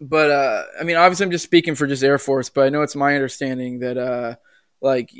[0.00, 2.82] but uh, I mean, obviously I'm just speaking for just Air Force, but I know
[2.82, 4.34] it's my understanding that uh,
[4.84, 5.10] like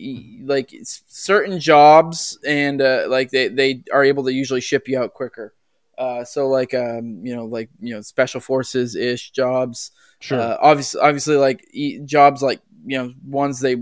[0.44, 5.14] like certain jobs and uh, like they they are able to usually ship you out
[5.14, 5.54] quicker.
[5.96, 9.90] Uh, so like um, you know like you know special forces ish jobs.
[10.20, 10.38] Sure.
[10.38, 13.76] Uh, obviously, obviously like e- jobs like you know ones they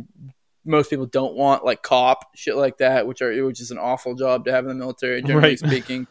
[0.65, 4.15] most people don't want like cop shit like that, which are which is an awful
[4.15, 5.59] job to have in the military generally Right.
[5.69, 6.07] speaking.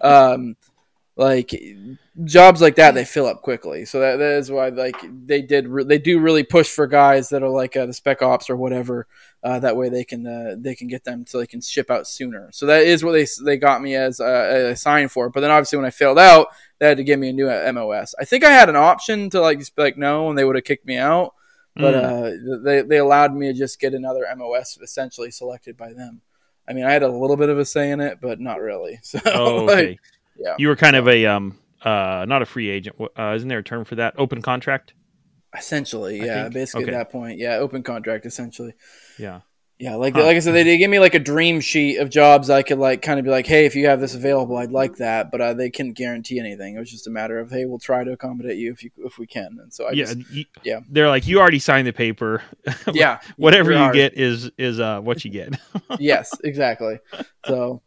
[0.00, 0.56] um,
[1.20, 1.54] like
[2.24, 3.84] jobs like that they fill up quickly.
[3.84, 7.28] So that, that is why like they did re- they do really push for guys
[7.28, 9.06] that are like uh, the spec ops or whatever
[9.44, 12.06] uh, that way they can uh, they can get them so they can ship out
[12.06, 12.48] sooner.
[12.52, 15.28] So that is what they they got me as uh, a sign for.
[15.28, 17.70] But then obviously when i failed out they had to give me a new uh,
[17.74, 20.44] mos i think i had an option to like just be like no and they
[20.44, 21.34] would have kicked me out.
[21.76, 22.58] But Mm.
[22.58, 26.22] uh, they, they allowed me to just get another mos essentially selected by them.
[26.66, 28.98] I mean i had a little bit of a say in it but not really.
[29.04, 29.98] So oh, like, okay.
[30.40, 30.54] Yeah.
[30.58, 32.96] You were kind of a um uh not a free agent.
[33.18, 34.14] Uh, isn't there a term for that?
[34.18, 34.94] Open contract?
[35.56, 36.48] Essentially, yeah.
[36.48, 36.94] Basically, okay.
[36.94, 38.26] at that point, yeah, open contract.
[38.26, 38.74] Essentially,
[39.18, 39.40] Yeah.
[39.80, 40.24] Yeah, like huh.
[40.24, 42.78] like I said, they, they gave me like a dream sheet of jobs I could
[42.78, 45.40] like kind of be like, hey, if you have this available, I'd like that, but
[45.40, 46.76] uh, they couldn't guarantee anything.
[46.76, 49.18] It was just a matter of, hey, we'll try to accommodate you if you if
[49.18, 49.56] we can.
[49.58, 52.42] And so I yeah, just, you, yeah, they're like, you already signed the paper.
[52.92, 55.58] yeah, whatever you get is is uh what you get.
[55.98, 56.98] yes, exactly.
[57.46, 57.80] So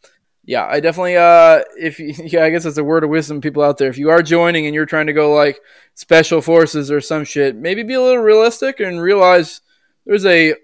[0.46, 3.64] yeah, I definitely uh if you, yeah, I guess it's a word of wisdom people
[3.64, 3.90] out there.
[3.90, 5.60] If you are joining and you're trying to go like
[5.94, 9.62] special forces or some shit, maybe be a little realistic and realize
[10.06, 10.56] there's a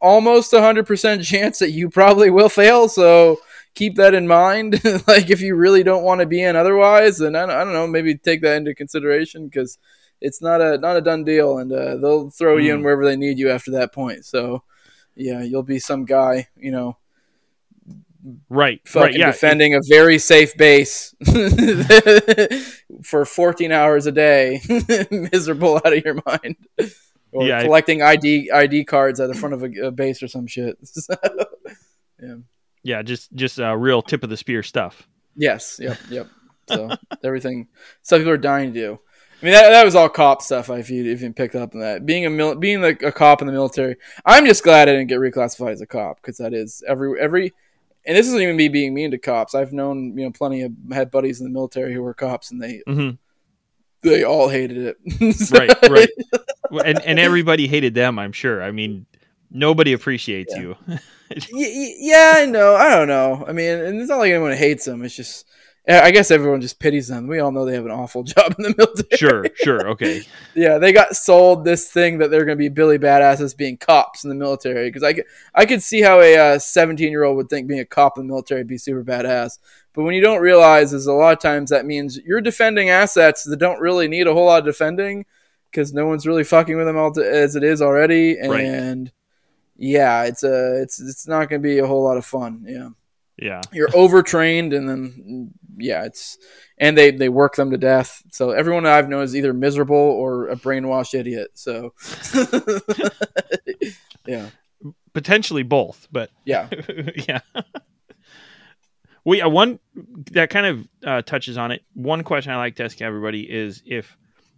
[0.00, 2.88] almost 100% chance that you probably will fail.
[2.88, 3.40] So
[3.74, 4.82] keep that in mind.
[5.06, 7.72] like if you really don't want to be in otherwise, then I don't, I don't
[7.72, 9.78] know, maybe take that into consideration because
[10.20, 12.64] it's not a not a done deal, and uh, they'll throw mm.
[12.64, 12.84] you in hmm.
[12.84, 14.24] wherever they need you after that point.
[14.24, 14.62] So
[15.14, 16.96] yeah, you'll be some guy, you know.
[18.48, 19.26] Right, fucking right, yeah.
[19.26, 21.14] defending a very safe base
[23.02, 24.62] for 14 hours a day,
[25.10, 26.56] miserable out of your mind
[27.34, 30.28] or yeah, collecting I, ID ID cards at the front of a, a base or
[30.28, 30.78] some shit.
[30.86, 31.14] So,
[32.22, 32.34] yeah,
[32.82, 35.06] yeah, just just uh, real tip of the spear stuff.
[35.36, 36.28] Yes, yep, yep.
[36.68, 36.90] So
[37.22, 37.68] everything
[38.02, 39.00] some people are dying to do.
[39.42, 40.70] I mean, that, that was all cop stuff.
[40.70, 43.42] If you if you picked up on that, being a mil- being like a cop
[43.42, 46.54] in the military, I'm just glad I didn't get reclassified as a cop because that
[46.54, 47.52] is every every.
[48.06, 49.54] And this isn't even me being mean to cops.
[49.54, 52.62] I've known you know plenty of had buddies in the military who were cops, and
[52.62, 53.16] they mm-hmm
[54.04, 55.34] they all hated it.
[55.36, 56.08] so, right, right.
[56.84, 58.60] And and everybody hated them, I'm sure.
[58.60, 59.06] I mean,
[59.48, 60.62] nobody appreciates yeah.
[60.62, 60.76] you.
[61.52, 62.74] yeah, I know.
[62.74, 63.44] I don't know.
[63.46, 65.04] I mean, and it's not like anyone hates them.
[65.04, 65.46] It's just
[65.86, 67.26] I guess everyone just pities them.
[67.26, 69.18] We all know they have an awful job in the military.
[69.18, 70.22] Sure, sure, okay.
[70.54, 74.24] yeah, they got sold this thing that they're going to be Billy badasses being cops
[74.24, 77.36] in the military because I could, I could see how a 17 uh, year old
[77.36, 79.58] would think being a cop in the military would be super badass.
[79.92, 83.44] But when you don't realize is a lot of times that means you're defending assets
[83.44, 85.26] that don't really need a whole lot of defending
[85.70, 88.50] because no one's really fucking with them all to, as it is already, and
[89.06, 89.12] right.
[89.76, 92.64] yeah, it's a it's it's not going to be a whole lot of fun.
[92.66, 92.90] Yeah.
[93.36, 93.60] Yeah.
[93.72, 96.38] You're overtrained and then yeah, it's
[96.78, 98.22] and they they work them to death.
[98.30, 101.50] So everyone I've known is either miserable or a brainwashed idiot.
[101.54, 101.94] So
[104.26, 104.50] yeah.
[105.12, 106.68] Potentially both, but yeah.
[107.28, 107.40] yeah.
[109.24, 109.78] We uh, one
[110.32, 111.82] that kind of uh, touches on it.
[111.94, 114.16] One question I like to ask everybody is if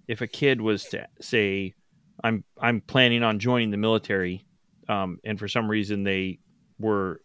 [0.08, 1.74] if a kid was to say,
[2.22, 4.44] "I'm I'm planning on joining the military,"
[4.88, 6.40] um, and for some reason they
[6.80, 7.20] were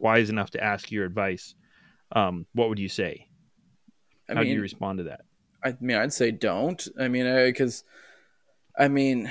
[0.00, 1.54] wise enough to ask your advice,
[2.12, 3.28] um, what would you say?
[4.28, 5.22] I How mean, do you respond to that?
[5.64, 6.86] I mean, I'd say don't.
[6.98, 7.84] I mean, because
[8.78, 9.30] I, I, mean,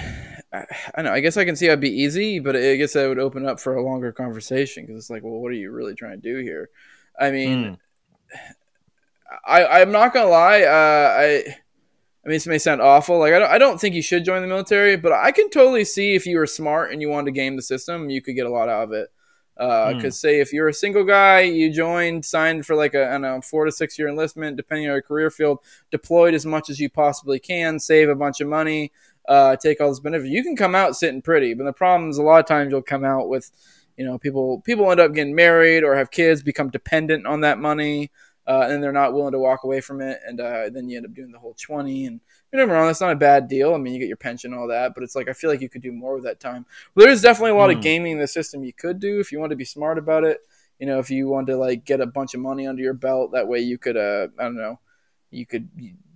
[0.53, 1.12] I, I, know.
[1.12, 3.60] I guess I can see it'd be easy, but I guess that would open up
[3.60, 6.41] for a longer conversation because it's like, well, what are you really trying to do
[6.41, 6.69] here?
[7.19, 7.77] I mean, mm.
[9.45, 10.62] I I'm not gonna lie.
[10.63, 11.55] Uh, I
[12.25, 13.17] I mean, this may sound awful.
[13.17, 15.86] Like I don't, I don't think you should join the military, but I can totally
[15.86, 18.45] see if you were smart and you wanted to game the system, you could get
[18.45, 19.10] a lot out of it.
[19.59, 20.13] Because uh, mm.
[20.13, 23.41] say if you're a single guy, you joined, signed for like a I don't know
[23.41, 25.59] four to six year enlistment, depending on your career field,
[25.91, 28.93] deployed as much as you possibly can, save a bunch of money,
[29.27, 30.29] uh, take all this benefit.
[30.29, 32.81] You can come out sitting pretty, but the problem is a lot of times you'll
[32.81, 33.51] come out with,
[33.97, 37.59] you know, people people end up getting married or have kids, become dependent on that
[37.59, 38.11] money,
[38.47, 41.05] uh, and they're not willing to walk away from it, and uh, then you end
[41.05, 42.21] up doing the whole twenty and
[42.57, 43.73] never wrong, that's not a bad deal.
[43.73, 45.69] I mean, you get your pension, all that, but it's like I feel like you
[45.69, 46.65] could do more with that time.
[46.95, 47.73] Well, there is definitely a lot mm.
[47.73, 47.83] of hmm.
[47.83, 50.39] gaming in the system you could do if you want to be smart about it.
[50.79, 53.33] You know, if you want to like get a bunch of money under your belt,
[53.33, 54.79] that way you could, uh, I don't know,
[55.29, 55.67] you could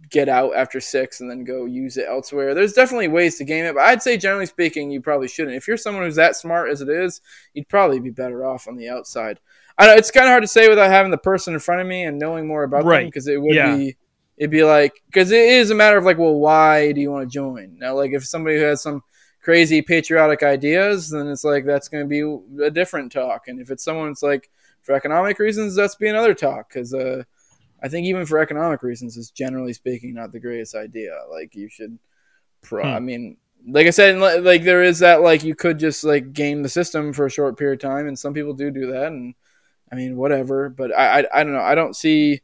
[0.10, 2.54] get out after six and then go use it elsewhere.
[2.54, 5.58] There's definitely ways to game it, but I'd say generally speaking, you probably shouldn't.
[5.58, 7.20] If you're someone who's that smart as it is,
[7.54, 9.40] you'd probably be better off on the outside.
[9.78, 11.88] I know it's kind of hard to say without having the person in front of
[11.88, 13.00] me and knowing more about right.
[13.00, 13.76] them because it would yeah.
[13.76, 13.98] be
[14.38, 17.30] it'd be like because it is a matter of like, well, why do you want
[17.30, 17.78] to join?
[17.78, 19.04] Now, like if somebody who has some
[19.42, 23.48] crazy patriotic ideas, then it's like that's going to be a different talk.
[23.48, 24.50] And if it's someone that's like
[24.82, 26.70] for economic reasons, that's be another talk.
[26.70, 27.24] Because uh,
[27.82, 31.20] I think even for economic reasons, is generally speaking not the greatest idea.
[31.30, 32.00] Like you should,
[32.62, 32.84] pro.
[32.84, 32.96] Hmm.
[32.96, 36.64] I mean, like I said, like there is that like you could just like game
[36.64, 39.36] the system for a short period of time, and some people do do that, and
[39.92, 40.70] I mean whatever.
[40.70, 41.62] But I I, I don't know.
[41.62, 42.42] I don't see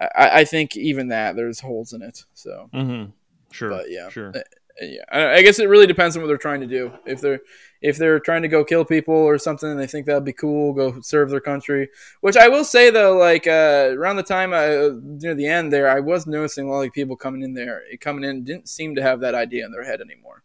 [0.00, 2.24] I, I think even that there's holes in it.
[2.34, 3.10] So mm-hmm.
[3.52, 4.32] sure, but yeah, sure.
[4.34, 4.40] Uh,
[4.80, 6.92] yeah, I guess it really depends on what they're trying to do.
[7.04, 7.40] If they're
[7.82, 11.00] if they're trying to go kill people or something, they think that'd be cool, go
[11.02, 11.88] serve their country.
[12.20, 15.72] Which I will say though, like uh, around the time I, uh, near the end
[15.72, 18.94] there, I was noticing a lot of people coming in there, coming in didn't seem
[18.94, 20.42] to have that idea in their head anymore.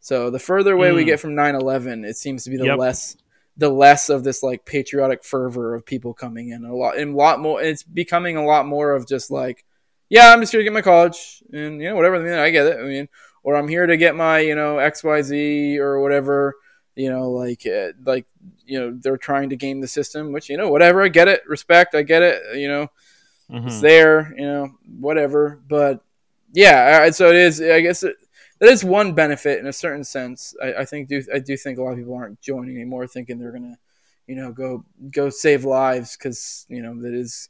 [0.00, 0.96] So the further away mm.
[0.96, 2.78] we get from 9/11, it seems to be the yep.
[2.78, 3.16] less
[3.56, 7.16] the less of this like patriotic fervor of people coming in a lot and a
[7.16, 9.64] lot more it's becoming a lot more of just like
[10.08, 12.50] yeah i'm just here to get my college and you know whatever i mean i
[12.50, 13.08] get it i mean
[13.42, 16.54] or i'm here to get my you know xyz or whatever
[16.96, 18.26] you know, like uh, like
[18.64, 21.02] you know they're trying to game the system, which you know whatever.
[21.02, 22.56] I get it, respect, I get it.
[22.56, 22.90] You know,
[23.50, 23.68] mm-hmm.
[23.68, 25.60] it's there, you know, whatever.
[25.68, 26.00] But
[26.52, 27.60] yeah, so it is.
[27.60, 28.16] I guess it,
[28.58, 30.54] that is one benefit in a certain sense.
[30.62, 33.38] I, I think do I do think a lot of people aren't joining anymore, thinking
[33.38, 33.78] they're gonna,
[34.26, 37.48] you know, go go save lives because you know that is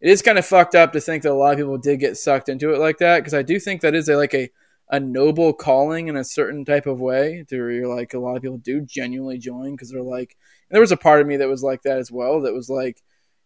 [0.00, 2.16] it is kind of fucked up to think that a lot of people did get
[2.16, 4.50] sucked into it like that because I do think that is a, like a
[4.88, 8.36] a noble calling in a certain type of way to where you're like a lot
[8.36, 10.36] of people do genuinely join because they're like
[10.70, 13.02] there was a part of me that was like that as well that was like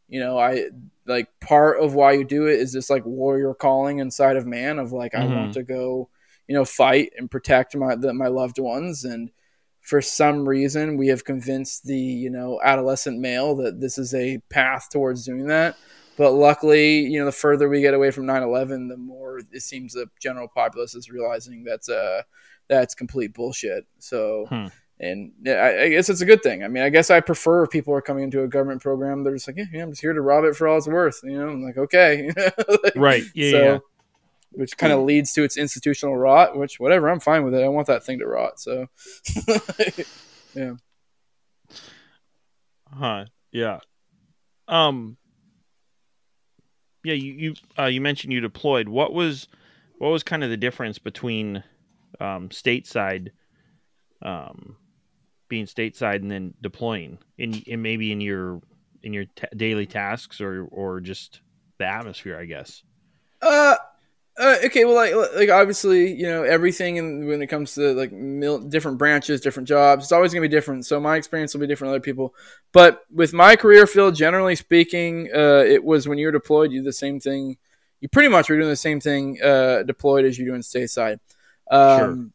[0.09, 0.67] you know i
[1.07, 4.79] like part of why you do it is this like warrior calling inside of man
[4.79, 5.33] of like mm-hmm.
[5.33, 5.61] i want mm-hmm.
[5.61, 6.09] to go
[6.51, 9.31] you know fight and protect my the, my loved ones and
[9.81, 14.39] for some reason we have convinced the you know adolescent male that this is a
[14.51, 15.77] path towards doing that
[16.21, 19.95] but luckily, you know, the further we get away from 9/11, the more it seems
[19.95, 22.21] the general populace is realizing that's uh
[22.69, 23.87] that's complete bullshit.
[24.01, 24.45] So.
[24.51, 24.67] Hmm.
[25.03, 26.63] And I, I, guess it's a good thing.
[26.63, 29.25] I mean, I guess I prefer if people are coming into a government program.
[29.25, 31.21] They're just like, yeah, yeah I'm just here to rob it for all it's worth.
[31.25, 33.79] You know, I'm like, okay, like, right, yeah, so, yeah.
[34.53, 36.57] Which kind of leads to its institutional rot.
[36.57, 37.63] Which, whatever, I'm fine with it.
[37.63, 38.59] I want that thing to rot.
[38.59, 38.87] So,
[40.55, 40.75] yeah.
[42.93, 43.27] Huh.
[43.53, 43.79] Yeah.
[44.67, 45.17] Um
[47.05, 48.89] yeah, you you uh, you mentioned you deployed.
[48.89, 49.49] What was
[49.99, 51.63] what was kind of the difference between
[52.21, 53.31] um, stateside,
[54.23, 54.77] um,
[55.49, 58.61] being stateside and then deploying in, in maybe in your
[59.03, 61.41] in your t- daily tasks or or just
[61.79, 62.83] the atmosphere, I guess.
[63.41, 63.77] Uh,
[64.39, 68.13] uh, okay, well, like, like obviously, you know, everything in, when it comes to like
[68.13, 70.87] mil- different branches, different jobs, it's always going to be different.
[70.87, 72.35] So my experience will be different than other people.
[72.73, 76.79] But with my career field, generally speaking, uh, it was when you were deployed, you
[76.79, 77.59] did the same thing.
[78.01, 81.19] You pretty much were doing the same thing uh, deployed as you do in stateside.
[81.71, 82.27] Um, sure.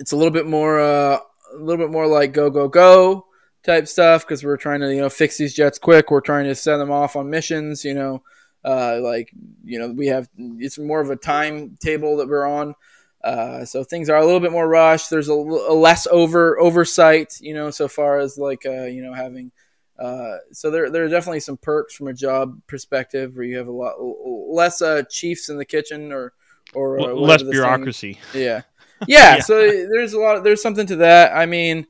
[0.00, 1.18] It's a little bit more, uh,
[1.52, 3.26] a little bit more like go go go
[3.62, 6.10] type stuff because we're trying to you know fix these jets quick.
[6.10, 7.84] We're trying to send them off on missions.
[7.84, 8.22] You know
[8.64, 9.32] uh, like
[9.64, 12.74] you know, we have it's more of a timetable that we're on.
[13.22, 15.10] Uh, so things are a little bit more rushed.
[15.10, 19.12] There's a, a, less over oversight, you know, so far as like uh, you know
[19.12, 19.52] having.
[19.98, 23.68] Uh, so there, there are definitely some perks from a job perspective where you have
[23.68, 26.32] a lot less uh, chiefs in the kitchen or
[26.74, 28.18] or uh, less bureaucracy.
[28.34, 28.62] Yeah.
[29.06, 29.40] yeah, yeah.
[29.40, 30.42] So there's a lot.
[30.42, 31.36] There's something to that.
[31.36, 31.86] I mean,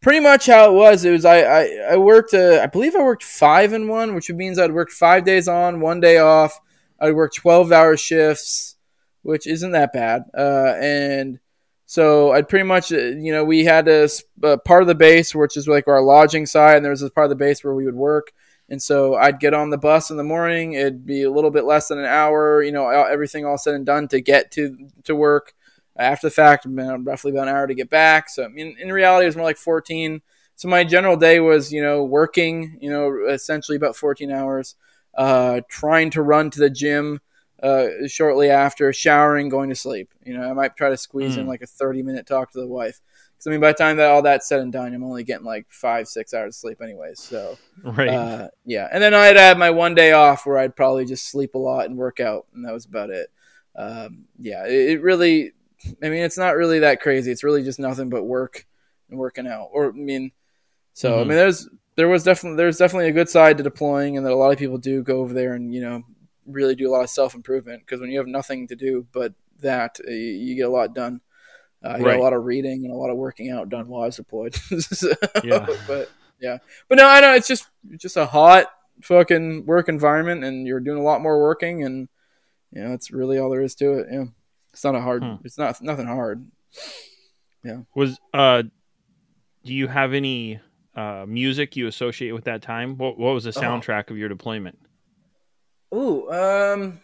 [0.00, 1.04] pretty much how it was.
[1.04, 4.30] It was I I, I worked uh, I believe I worked five in one, which
[4.30, 6.58] means I'd work five days on, one day off.
[7.00, 8.76] I'd work twelve hour shifts,
[9.22, 10.24] which isn't that bad.
[10.36, 11.38] Uh, and
[11.86, 14.08] so I'd pretty much uh, you know we had a
[14.42, 17.10] uh, part of the base, which is like our lodging side, and there was this
[17.10, 18.32] part of the base where we would work.
[18.68, 20.74] And so I'd get on the bus in the morning.
[20.74, 23.84] It'd be a little bit less than an hour, you know, everything all said and
[23.84, 25.54] done to get to to work
[26.00, 28.28] after the fact, roughly about an hour to get back.
[28.28, 30.22] So in, in reality, it was more like 14.
[30.56, 34.76] So my general day was, you know, working, you know, essentially about 14 hours,
[35.14, 37.20] uh, trying to run to the gym
[37.62, 40.12] uh, shortly after, showering, going to sleep.
[40.24, 41.40] You know, I might try to squeeze mm.
[41.40, 43.00] in like a 30 minute talk to the wife.
[43.32, 45.46] Because I mean, by the time that all that's said and done, I'm only getting
[45.46, 47.20] like five, six hours of sleep, anyways.
[47.20, 48.88] So, right, uh, yeah.
[48.92, 51.86] And then I'd have my one day off where I'd probably just sleep a lot
[51.86, 53.28] and work out, and that was about it.
[53.76, 55.52] Um, yeah, it, it really
[56.02, 57.30] I mean, it's not really that crazy.
[57.30, 58.66] It's really just nothing but work
[59.08, 59.68] and working out.
[59.72, 60.32] Or I mean,
[60.92, 61.20] so mm-hmm.
[61.20, 64.32] I mean, there's there was definitely there's definitely a good side to deploying, and that
[64.32, 66.02] a lot of people do go over there and you know
[66.46, 69.32] really do a lot of self improvement because when you have nothing to do but
[69.60, 71.20] that, you, you get a lot done.
[71.84, 74.02] Uh, I got a lot of reading and a lot of working out done while
[74.02, 74.54] I was deployed.
[74.80, 75.12] so,
[75.42, 75.66] yeah.
[75.86, 78.66] But yeah, but no, I know it's just just a hot
[79.02, 82.08] fucking work environment, and you're doing a lot more working, and
[82.72, 84.06] you know, that's really all there is to it.
[84.10, 84.24] Yeah.
[84.72, 85.22] It's not a hard.
[85.22, 85.34] Hmm.
[85.44, 86.46] It's not nothing hard.
[87.64, 87.80] Yeah.
[87.94, 88.62] Was uh,
[89.64, 90.60] do you have any
[90.96, 92.96] uh music you associate with that time?
[92.96, 93.60] What What was the oh.
[93.60, 94.12] soundtrack oh.
[94.12, 94.78] of your deployment?
[95.92, 97.00] Ooh, um,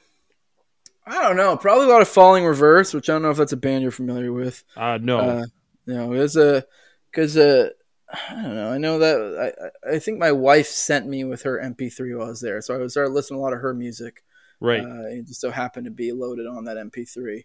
[1.07, 1.57] I don't know.
[1.57, 3.90] Probably a lot of Falling Reverse, which I don't know if that's a band you're
[3.90, 4.62] familiar with.
[4.76, 5.18] Uh, no.
[5.18, 5.44] Uh,
[5.87, 6.64] no, it's a
[7.11, 7.70] because uh,
[8.12, 8.70] I don't know.
[8.70, 12.31] I know that I I think my wife sent me with her MP3 while I
[12.31, 14.22] was there, so I started listening to a lot of her music.
[14.61, 14.83] Right.
[14.83, 17.44] Uh, it just so happened to be loaded on that MP3.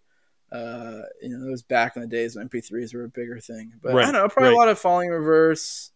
[0.51, 3.73] Uh, you know, it was back in the days when MP3s were a bigger thing.
[3.81, 4.55] But right, I don't know, probably right.
[4.55, 5.91] a lot of Falling Reverse.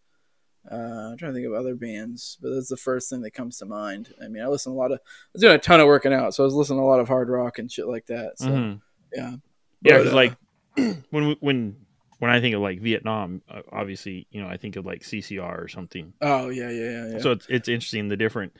[0.72, 0.76] Uh,
[1.12, 3.66] I'm trying to think of other bands, but that's the first thing that comes to
[3.66, 4.14] mind.
[4.24, 6.34] I mean, I listen a lot of, I was doing a ton of working out,
[6.34, 8.40] so I was listening to a lot of hard rock and shit like that.
[8.40, 8.78] So, mm-hmm.
[9.14, 9.36] yeah.
[9.82, 10.36] Yeah, because uh, like
[11.12, 11.76] when, when,
[12.20, 15.64] when I think of like Vietnam, uh, obviously, you know, I think of like CCR
[15.64, 16.14] or something.
[16.22, 17.08] Oh yeah, yeah, yeah.
[17.12, 17.20] yeah.
[17.20, 18.54] So it's it's interesting the different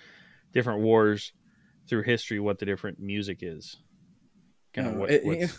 [0.54, 1.32] different wars
[1.88, 3.78] through history, what the different music is.
[4.74, 5.50] Kind of what, it,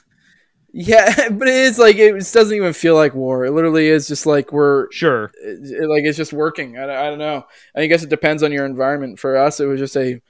[0.79, 3.47] Yeah, but it is like it doesn't even feel like war.
[3.47, 5.33] It literally is just like we're Sure.
[5.43, 6.77] it, it- like it's just working.
[6.77, 7.47] I, I don't know.
[7.75, 9.19] I guess it depends on your environment.
[9.19, 10.21] For us, it was just a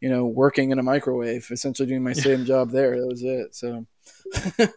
[0.00, 3.00] you know working in a microwave, essentially doing my same job there.
[3.00, 3.54] That was it.
[3.54, 3.86] So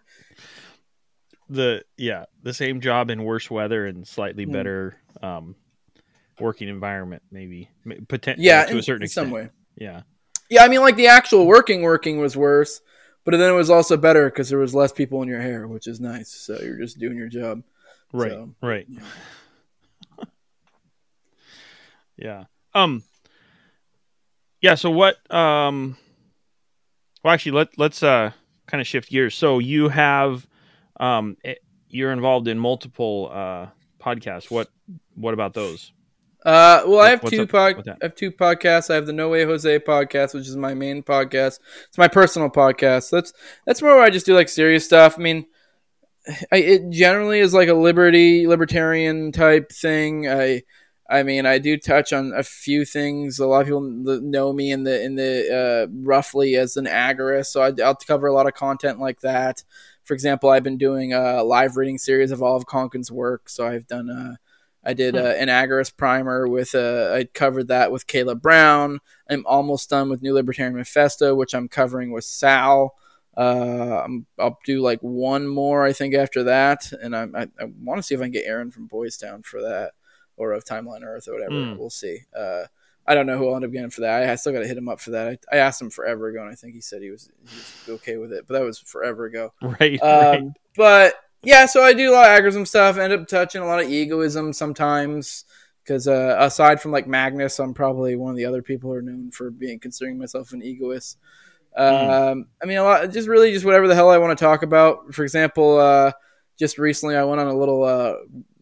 [1.49, 4.51] The yeah, the same job in worse weather and slightly Hmm.
[4.51, 5.55] better um
[6.39, 7.69] working environment maybe.
[7.85, 9.25] Poten- yeah, to in, a certain in extent.
[9.25, 9.49] some way.
[9.75, 10.03] Yeah.
[10.49, 12.81] Yeah, I mean, like the actual working working was worse,
[13.29, 15.87] but then it was also better because there was less people in your hair, which
[15.87, 16.29] is nice.
[16.29, 17.63] So you're just doing your job.
[18.11, 18.31] Right.
[18.31, 18.85] So, right.
[18.89, 19.01] yeah.
[22.17, 22.43] Yeah.
[22.73, 23.03] Um
[24.61, 25.95] Yeah, so what um
[27.23, 28.31] well actually let let's uh
[28.67, 29.35] kind of shift gears.
[29.35, 30.47] So you have
[30.99, 31.55] um eh,
[31.87, 33.67] you're involved in multiple uh
[34.03, 34.51] podcasts.
[34.51, 34.69] What
[35.15, 35.93] what about those?
[36.45, 37.87] Uh, well, I have What's two up pod.
[37.87, 38.89] I have two podcasts.
[38.89, 41.59] I have the No Way Jose podcast, which is my main podcast.
[41.87, 43.09] It's my personal podcast.
[43.09, 43.33] That's
[43.65, 45.15] that's more where I just do like serious stuff.
[45.17, 45.45] I mean,
[46.51, 50.29] I, it generally is like a liberty libertarian type thing.
[50.29, 50.63] I
[51.09, 53.39] I mean, I do touch on a few things.
[53.39, 57.47] A lot of people know me in the in the uh, roughly as an agorist,
[57.47, 59.63] so I, I'll cover a lot of content like that.
[60.03, 63.49] For example, I've been doing a live reading series of all of Konkin's work.
[63.49, 64.35] So I've done uh,
[64.83, 68.99] I did uh, an agorist primer with uh, I covered that with Caleb Brown.
[69.29, 72.95] I'm almost done with New Libertarian Manifesto, which I'm covering with Sal.
[73.35, 77.65] Uh, I'm, I'll do like one more, I think, after that, and I, I, I
[77.81, 79.91] want to see if I can get Aaron from Boys Town for that,
[80.35, 81.53] or of Timeline Earth or whatever.
[81.53, 81.77] Mm.
[81.77, 82.19] We'll see.
[82.37, 82.63] Uh,
[83.05, 84.23] I don't know who I'll end up getting for that.
[84.23, 85.39] I, I still got to hit him up for that.
[85.51, 87.99] I, I asked him forever ago, and I think he said he was, he was
[88.01, 89.53] okay with it, but that was forever ago.
[89.61, 89.79] Right.
[89.79, 90.35] right.
[90.37, 92.97] Um, but yeah, so I do a lot of agorism stuff.
[92.97, 95.45] End up touching a lot of egoism sometimes
[95.83, 99.01] because uh, aside from like Magnus, I'm probably one of the other people who are
[99.01, 101.17] known for being considering myself an egoist.
[101.75, 104.63] Um, I mean, a lot, just really just whatever the hell I want to talk
[104.63, 105.13] about.
[105.13, 106.11] For example, uh,
[106.57, 108.15] just recently I went on a little uh,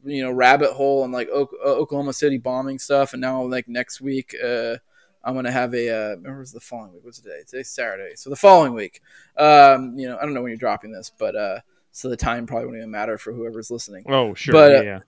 [0.06, 3.68] you know rabbit hole on like o- uh, Oklahoma City bombing stuff, and now like
[3.68, 4.36] next week.
[4.44, 4.78] Uh,
[5.24, 5.90] I'm gonna have a.
[5.90, 7.04] Uh, remember, was the following week?
[7.04, 7.42] What's today?
[7.46, 8.16] Today's Saturday.
[8.16, 9.02] So the following week,
[9.36, 11.60] um, you know, I don't know when you're dropping this, but uh,
[11.92, 14.04] so the time probably won't even matter for whoever's listening.
[14.08, 14.54] oh, sure.
[14.54, 15.00] but, uh, yeah,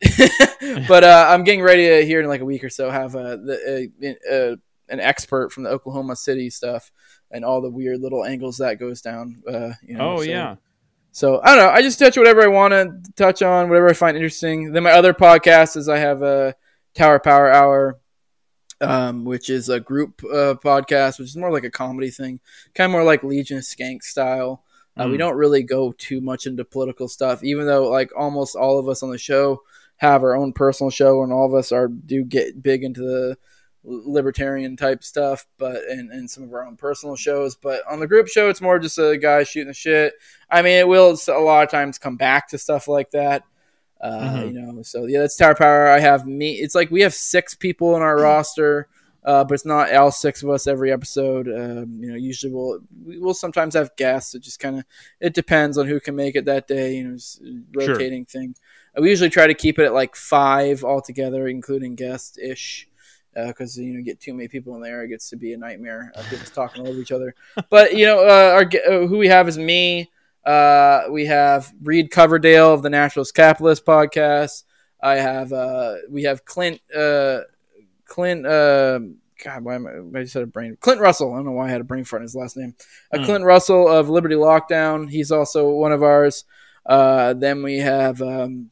[0.62, 0.86] yeah.
[0.88, 3.36] but uh, I'm getting ready to here in like a week or so have uh,
[3.38, 4.56] the, uh, uh,
[4.90, 6.92] an expert from the Oklahoma City stuff
[7.32, 9.44] and all the weird little angles that goes down.
[9.48, 10.56] Uh, you know, Oh, so, yeah.
[11.12, 11.70] So I don't know.
[11.70, 14.72] I just touch whatever I want to touch on, whatever I find interesting.
[14.72, 16.56] Then my other podcast is I have a
[16.94, 18.00] Tower Power Hour,
[18.82, 22.40] um, which is a group uh, podcast, which is more like a comedy thing,
[22.76, 24.64] kind of more like Legion of Skank style.
[24.98, 25.20] Uh, We Mm.
[25.20, 29.02] don't really go too much into political stuff, even though like almost all of us
[29.04, 29.62] on the show
[29.98, 33.38] have our own personal show, and all of us are do get big into the
[33.84, 37.56] libertarian type stuff, but and, and some of our own personal shows.
[37.56, 40.14] But on the group show, it's more just a guy shooting the shit.
[40.50, 43.44] I mean, it will a lot of times come back to stuff like that.
[44.02, 44.54] Uh, Mhm.
[44.54, 45.88] You know, so yeah, that's Tower Power.
[45.88, 46.54] I have me.
[46.54, 48.88] It's like we have six people in our roster,
[49.24, 51.48] uh, but it's not all six of us every episode.
[51.48, 54.36] Um, you know, usually we'll we will sometimes have guests.
[54.36, 54.86] It just kind of
[55.20, 56.96] it depends on who can make it that day.
[56.96, 57.94] You know, it's a Sure.
[57.96, 58.56] rotating thing.
[58.98, 62.88] Uh, we usually try to keep it at like five altogether, including guest ish.
[63.36, 66.12] Because you know, get too many people in there, it gets to be a nightmare.
[66.16, 67.36] Uh, people's talking over each other.
[67.70, 68.64] But you know, uh, our
[69.04, 70.10] uh, who we have is me.
[70.46, 74.64] Uh, we have Reed Coverdale of the Nationalist Capitalist podcast.
[75.02, 77.42] I have uh, we have Clint uh,
[78.10, 79.00] Clint uh,
[79.44, 81.32] God why am I, I just had a brain Clint Russell.
[81.34, 82.76] I don't know why I had a brain fart in his last name.
[83.14, 83.26] Uh, Hmm.
[83.26, 85.10] Clint Russell of Liberty Lockdown.
[85.10, 86.44] He's also one of ours.
[86.86, 88.72] Uh, then we have um,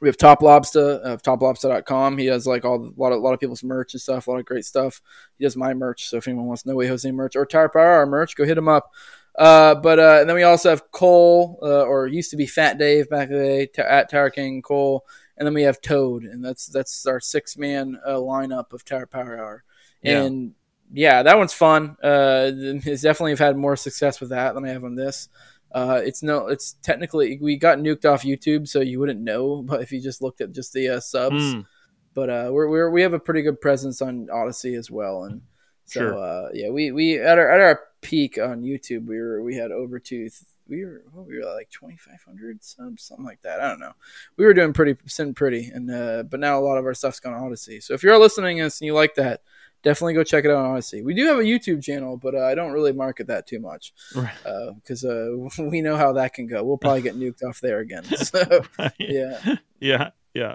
[0.00, 2.18] we have Top Lobster of toplobster.com.
[2.18, 4.30] He does like all a lot of a lot of people's merch and stuff, a
[4.30, 5.00] lot of great stuff.
[5.38, 7.94] He does my merch, so if anyone wants No Way Jose merch or Tower Power
[7.94, 8.90] Hour merch, go hit him up.
[9.38, 12.78] Uh, but uh, and then we also have Cole, uh, or used to be Fat
[12.78, 15.04] Dave back in the day, t- at Tower King Cole,
[15.36, 19.06] and then we have Toad, and that's that's our six man uh, lineup of Tower
[19.06, 19.64] Power Hour.
[20.02, 20.22] Yeah.
[20.22, 20.52] And
[20.92, 21.96] yeah, that one's fun.
[22.02, 25.28] Uh, it's definitely have had more success with that than I have on this.
[25.72, 29.62] Uh, it's no, it's technically we got nuked off YouTube, so you wouldn't know.
[29.66, 31.66] But if you just looked at just the uh, subs, Mm.
[32.14, 35.42] but uh, we're, we're we have a pretty good presence on Odysee as well, and
[35.86, 36.18] so Sure.
[36.18, 39.72] uh, yeah, we we at our at our peak on YouTube, we were we had
[39.72, 40.28] over two.
[40.68, 43.60] We were what, we were like twenty five hundred subs, something like that.
[43.60, 43.92] I don't know.
[44.36, 47.20] We were doing pretty sitting pretty, and uh, but now a lot of our stuff's
[47.20, 47.80] gone on Odysee.
[47.80, 49.42] So if you're listening to us and you like that,
[49.82, 51.02] definitely go check it out on Odysee.
[51.02, 53.92] We do have a YouTube channel, but uh, I don't really market that too much
[54.14, 54.74] Right.
[54.74, 55.28] because uh,
[55.62, 56.64] we know how that can go.
[56.64, 58.02] We'll probably get nuked off there again.
[58.16, 58.64] So
[58.98, 59.56] yeah.
[59.78, 60.54] yeah, yeah.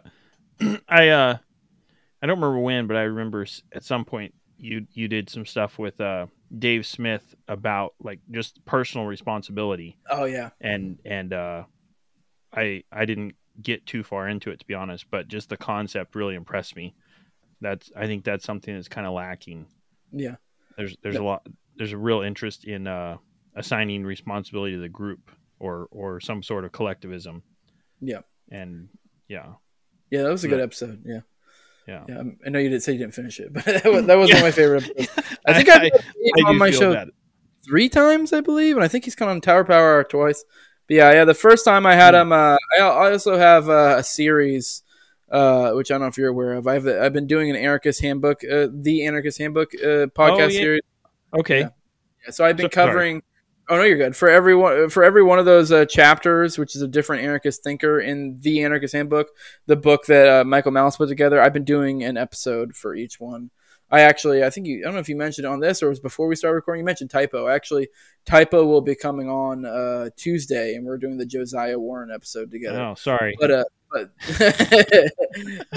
[0.89, 1.37] I uh,
[2.21, 5.79] I don't remember when, but I remember at some point you you did some stuff
[5.79, 6.27] with uh
[6.57, 11.63] Dave Smith about like just personal responsibility Oh yeah, and and uh
[12.53, 16.15] I I didn't get too far into it to be honest, but just the concept
[16.15, 16.93] really impressed me.
[17.61, 19.67] That's I think that's something that's kind of lacking.
[20.11, 20.35] yeah,
[20.77, 21.21] There's there's Yep.
[21.21, 21.47] a lot
[21.77, 23.17] there's a real interest in uh
[23.55, 27.43] assigning responsibility to the group or or some sort of collectivism.
[28.01, 28.21] Yeah.
[28.51, 28.89] And
[29.27, 29.53] yeah.
[30.09, 30.23] yeah.
[30.23, 30.55] That was a Yeah.
[30.55, 31.03] good episode.
[31.05, 31.19] Yeah,
[31.87, 32.03] Yeah.
[32.07, 32.21] yeah.
[32.45, 34.37] I know you didn't say you didn't finish it, but that was, that was one
[34.37, 35.37] of my favorite episodes.
[35.45, 35.91] I think I- I've
[36.45, 37.07] I on my show that.
[37.65, 40.43] three times, I believe, and I think he's come on Tower Power twice.
[40.87, 41.25] But yeah, yeah.
[41.25, 42.21] The first time I had Hmm.
[42.21, 44.83] him, uh, I, I also have uh, a series,
[45.31, 46.67] uh, which I don't know if you're aware of.
[46.67, 50.49] I've I've been doing an anarchist handbook, uh, the anarchist handbook uh, podcast Oh, yeah.
[50.49, 50.81] series.
[51.39, 51.59] Okay.
[51.61, 51.69] Yeah.
[52.25, 53.23] Yeah, so I've been So- covering.
[53.71, 54.17] Oh no, you're good.
[54.17, 57.63] For every one, for every one of those uh, chapters, which is a different anarchist
[57.63, 59.29] thinker in the Anarchist Handbook,
[59.65, 61.41] the book that uh, Michael Malice put together.
[61.41, 63.49] I've been doing an episode for each one.
[63.89, 65.85] I actually, I think you, I don't know if you mentioned it on this or
[65.85, 66.79] it was before we started recording.
[66.81, 67.47] You mentioned Typo.
[67.47, 67.87] Actually,
[68.25, 72.81] Typo will be coming on uh, Tuesday, and we're doing the Josiah Warren episode together
[72.81, 73.37] Oh, sorry.
[73.39, 74.11] but uh but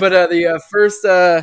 [0.01, 1.43] but uh the uh, first uh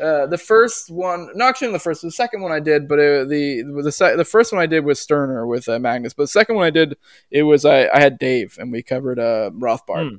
[0.00, 3.24] uh, the first one, not actually the first, the second one I did, but uh,
[3.24, 6.28] the the se- the first one I did was Stirner with uh, Magnus, but the
[6.28, 6.96] second one I did
[7.30, 10.10] it was I, I had Dave and we covered uh, Rothbard.
[10.10, 10.16] Hmm.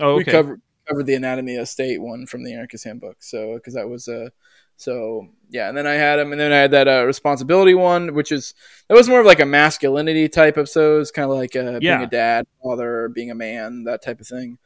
[0.00, 3.74] Oh, We covered covered the Anatomy of State one from the Anarchist Handbook, so because
[3.74, 4.30] that was uh
[4.76, 8.14] so yeah, and then I had him, and then I had that uh, responsibility one,
[8.14, 8.54] which is
[8.88, 12.06] that was more of like a masculinity type episodes, kind of like uh, being a
[12.06, 14.56] dad, father, being a man, that type of thing.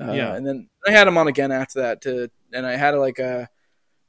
[0.00, 0.34] Uh, Yeah.
[0.36, 3.48] and then I had him on again after that to, and I had like a.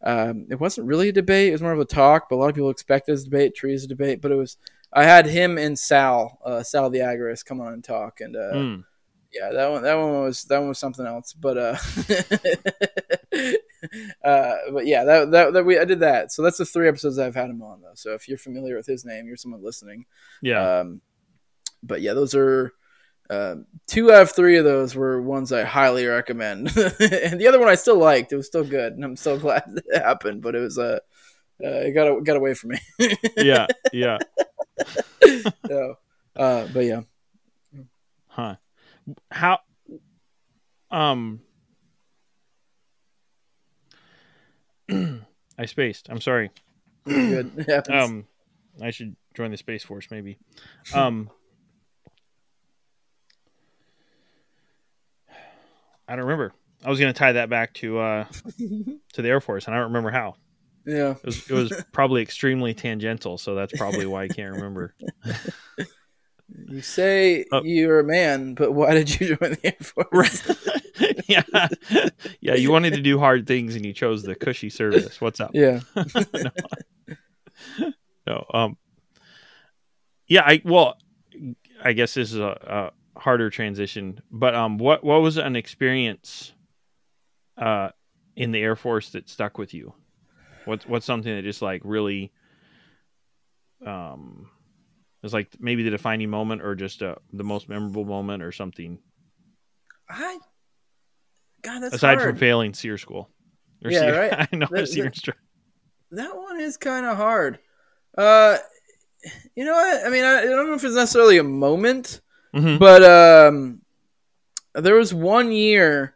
[0.04, 2.30] Um, it wasn't really a debate; it was more of a talk.
[2.30, 4.22] But a lot of people expect it as a debate, treat it as a debate.
[4.22, 4.58] But it was.
[4.91, 8.52] I had him and Sal, uh, Sal the Agorist, come on and talk, and uh,
[8.52, 8.76] Hmm.
[9.32, 11.34] yeah, that one that one was that one was something else.
[11.34, 11.76] But uh,
[14.24, 16.32] uh, but yeah, that, that that we I did that.
[16.32, 17.93] So that's the three episodes I've had him on though.
[17.95, 20.06] So if you're familiar with his name, you're someone listening.
[20.41, 20.80] Yeah.
[20.80, 21.02] Um,
[21.84, 22.74] but yeah, those are
[23.30, 27.59] um, two out of three of those were ones I highly recommend, and the other
[27.59, 28.32] one I still liked.
[28.32, 30.41] It was still good, and I'm so glad that it happened.
[30.41, 30.99] But it was uh,
[31.63, 32.80] uh it got got away from me.
[33.38, 33.67] yeah.
[33.93, 34.17] Yeah.
[35.67, 35.95] so,
[36.36, 37.01] uh, but yeah,
[38.27, 38.55] Huh.
[39.30, 39.59] How
[40.89, 41.41] um
[44.89, 46.09] I spaced.
[46.09, 46.49] I'm sorry.
[47.05, 47.67] good.
[47.89, 48.25] Um
[48.82, 50.39] I should join the Space Force maybe.
[50.93, 51.30] Um
[56.10, 56.53] I don't remember.
[56.84, 58.26] I was going to tie that back to uh
[58.57, 60.36] to the Air Force and I don't remember how.
[60.86, 61.12] yeah.
[61.12, 64.95] It was it was probably extremely tangential, so that's probably why I can't remember.
[66.68, 67.62] You say Oh.
[67.64, 70.41] you're a man, but why did you join the Air Force?
[71.30, 71.68] yeah.
[72.41, 75.22] Yeah, you wanted to do hard things and you chose the cushy service.
[75.22, 75.51] What's up?
[75.53, 75.82] Yeah.
[78.26, 78.45] No.
[78.53, 78.78] Um.
[80.28, 80.41] Yeah.
[80.43, 80.97] I well,
[81.84, 86.53] I guess this is a, a harder transition, but um, what what was an experience,
[87.57, 87.89] uh,
[88.36, 89.93] in the Air Force that stuck with you?
[90.65, 92.32] What's what's something that just like really,
[93.86, 94.49] um,
[95.22, 98.99] was like maybe the defining moment or just uh, the most memorable moment or something
[100.09, 100.39] I
[101.61, 102.30] God, that's aside hard.
[102.32, 103.30] from failing SERE school.
[103.84, 104.47] Or Yeah, SERE- right.
[104.53, 105.36] I know That- SERE that-
[106.11, 107.59] that one is kind of hard.
[108.17, 108.57] Uh,
[109.55, 110.05] you know what?
[110.07, 112.22] I mean, I, I don't know if it's necessarily a moment,
[112.54, 112.80] Mhm.
[112.80, 113.82] but um,
[114.74, 116.16] there was one year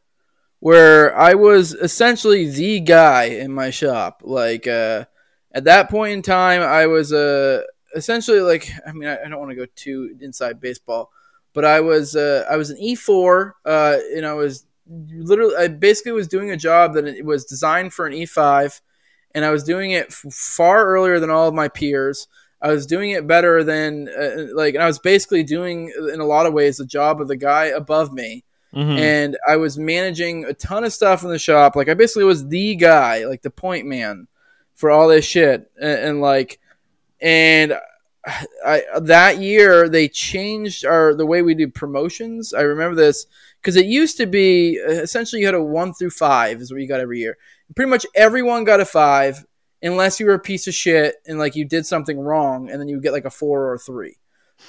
[0.60, 4.22] where I was essentially the guy in my shop.
[4.24, 5.06] Like uh,
[5.54, 7.62] at that point in time, I was uh,
[7.96, 11.12] essentially like I mean, I, I don't want to go too inside baseball,
[11.54, 15.68] but I was uh, I was an E four, uh, and I was literally I
[15.68, 18.82] basically was doing a job that it was designed for an E five,
[19.36, 22.28] and I was doing it far earlier than all of my peers.
[22.64, 26.26] I was doing it better than uh, like, and I was basically doing in a
[26.26, 28.43] lot of ways the job of the guy above me
[28.74, 28.97] Mhm.
[28.97, 31.76] and I was managing a ton of stuff in the shop.
[31.76, 34.28] Like I basically was the guy, like the point man
[34.74, 36.59] for all this shit, and, and like,
[37.22, 37.78] and
[38.66, 42.53] I that year they changed our the way we do promotions.
[42.53, 43.28] I remember this
[43.61, 46.82] because it used to be uh, essentially you had a one through five is what
[46.82, 47.38] you got every year.
[47.76, 49.45] Pretty much everyone got a five
[49.84, 52.88] unless you were a piece of shit and like you did something wrong, and then
[52.88, 54.18] you would get like a four or a three.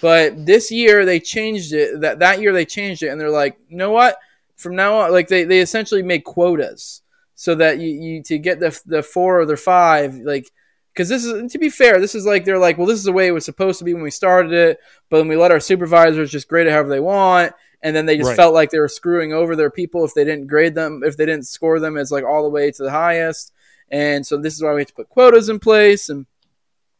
[0.01, 2.01] But this year they changed it.
[2.01, 4.17] That that year they changed it, and they're like, you know what?
[4.57, 7.03] From now on, like they, they essentially make quotas
[7.35, 10.51] so that you, you to get the the four or the five, like
[10.93, 13.13] because this is to be fair, this is like they're like, well, this is the
[13.13, 14.79] way it was supposed to be when we started it,
[15.11, 17.53] but then we let our supervisors just grade it however they want,
[17.83, 18.37] and then they just Right.
[18.37, 21.27] felt like they were screwing over their people if they didn't grade them, if they
[21.27, 23.53] didn't score them as like all the way to the highest,
[23.95, 26.27] and so this is why we have to put quotas in place and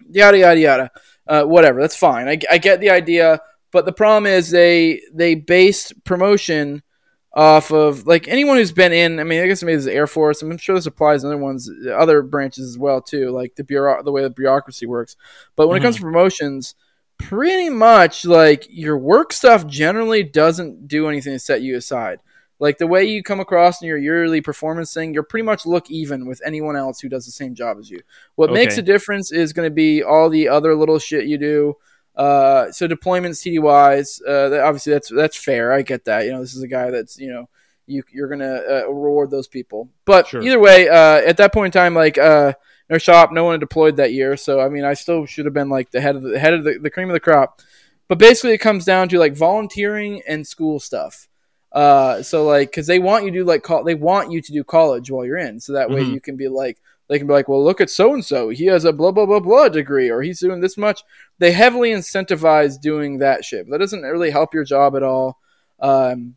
[0.09, 0.91] yada yada yada.
[1.27, 2.29] Uh, whatever, that's fine.
[2.29, 3.41] I, I get the idea,
[3.73, 6.85] but the problem is they they based promotion
[7.33, 9.19] off of like anyone who's been in.
[9.19, 10.41] I mean, I guess maybe the Air Force.
[10.41, 14.01] I'm sure this applies to other ones, other branches as well too, like the bureau,
[14.05, 15.17] the way the bureaucracy works.
[15.57, 15.83] But when mm-hmm.
[15.83, 16.77] it comes to promotions,
[17.19, 22.21] pretty much like your work stuff generally doesn't do anything to set you aside.
[22.65, 25.91] Like the way you come across in your yearly performance thing, you're pretty much look
[25.91, 28.01] even with anyone else who does the same job as you.
[28.37, 28.61] What okay.
[28.61, 31.75] makes a difference is going to be all the other little shit you do.
[32.17, 35.75] Uh, so deployments, TDYs, uh, that, obviously that's that's fair.
[35.75, 36.25] I get that.
[36.25, 37.51] You know, this is a guy that's you know
[37.87, 39.91] you you're gonna uh, reward those people.
[40.07, 40.41] But sure.
[40.41, 42.55] either way, uh, at that point in time, like uh,
[42.89, 44.39] our shop, no one had deployed that year.
[44.39, 46.65] So I mean, I still should have been like the head of the head of
[46.65, 47.61] the, the cream of the crop.
[48.09, 51.29] But basically, it comes down to like volunteering and school stuff.
[51.75, 54.53] Uh, so like, cause they want you to do like call, they want you to
[54.53, 56.15] do college while you're in, so that way mm-hmm.
[56.15, 58.67] you can be like, they can be like, well, look at so and so, he
[58.67, 61.03] has a blah blah blah blah degree, or he's doing this much.
[61.41, 63.69] They heavily incentivize doing that shit.
[63.69, 65.39] That doesn't really help your job at all.
[65.81, 66.37] Um,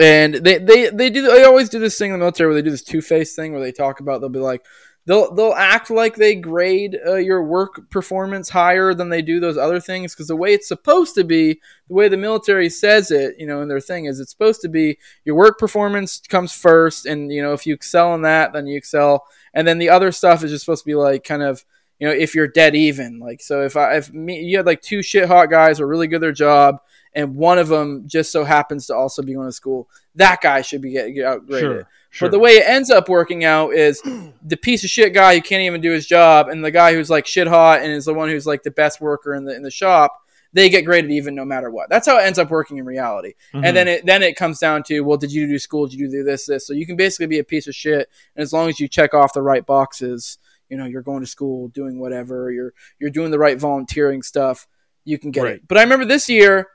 [0.00, 2.62] and they, they they do they always do this thing in the military where they
[2.62, 4.64] do this two face thing where they talk about they'll be like,
[5.06, 9.56] they'll they'll act like they grade uh, your work performance higher than they do those
[9.56, 13.34] other things because the way it's supposed to be, the way the military says it,
[13.38, 17.06] you know, in their thing is it's supposed to be your work performance comes first,
[17.06, 20.12] and you know if you excel in that, then you excel, and then the other
[20.12, 21.64] stuff is just supposed to be like kind of
[21.98, 24.82] you know if you're dead even, like so if I if me you had like
[24.82, 26.80] two shit hot guys who are really good at their job
[27.14, 30.62] and one of them just so happens to also be going to school, that guy
[30.62, 31.60] should be getting outgraded.
[31.60, 31.88] Sure.
[32.10, 32.26] Sure.
[32.26, 34.02] But the way it ends up working out is
[34.44, 37.08] the piece of shit guy who can't even do his job, and the guy who's
[37.08, 39.62] like shit hot and is the one who's like the best worker in the in
[39.62, 40.12] the shop,
[40.52, 41.88] they get graded even no matter what.
[41.88, 43.34] That's how it ends up working in reality.
[43.54, 43.64] Mm-hmm.
[43.64, 45.86] And then it then it comes down to well, did you do school?
[45.86, 46.66] Did you do this this?
[46.66, 49.14] So you can basically be a piece of shit, and as long as you check
[49.14, 50.38] off the right boxes,
[50.68, 54.66] you know you're going to school, doing whatever, you're you're doing the right volunteering stuff,
[55.04, 55.54] you can get right.
[55.54, 55.68] it.
[55.68, 56.66] But I remember this year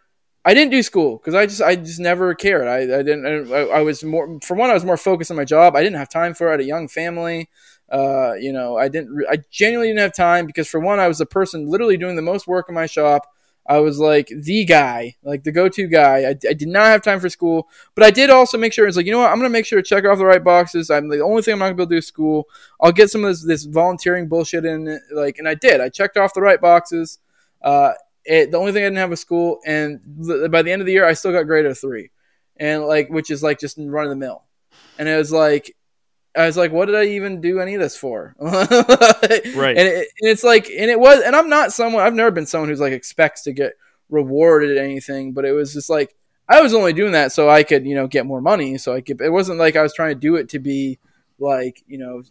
[0.46, 2.68] I didn't do school because I just I just never cared.
[2.68, 3.52] I, I didn't.
[3.52, 4.70] I, I, was more for one.
[4.70, 5.76] I was more focused on my job.
[5.76, 6.50] I didn't have time for it.
[6.50, 7.50] I had a young family.
[7.91, 9.26] Uh, you know, I didn't.
[9.28, 12.22] I genuinely didn't have time because for one, I was the person literally doing the
[12.22, 13.26] most work in my shop.
[13.68, 16.20] I was like the guy, like the go-to guy.
[16.20, 18.98] I, I did not have time for school, but I did also make sure it's
[18.98, 20.91] like you know what I'm gonna make sure to check off the right boxes.
[20.91, 22.48] I'm the only thing I'm not gonna be able to do is school.
[22.80, 25.82] I'll get some of this, this volunteering bullshit in, like, and I did.
[25.82, 27.18] I checked off the right boxes.
[27.64, 27.93] Uh,
[28.26, 30.86] it, the only thing I didn't have was school, and th- by the end of
[30.86, 32.11] the year, I still got grade a three,
[32.57, 34.43] and like which is like just run of the mill,
[34.97, 35.76] and it was like.
[36.38, 38.36] I was like, what did I even do any of this for?
[38.41, 38.51] right.
[38.51, 42.45] And, it, and it's like, and it was, and I'm not someone, I've never been
[42.45, 43.76] someone who's like expects to get
[44.09, 46.13] rewarded anything, but it was just like,
[46.49, 48.78] I was only doing that so I could, you know, get more money.
[48.78, 50.99] So I could, it wasn't like I was trying to do it to be
[51.39, 52.21] like, you know,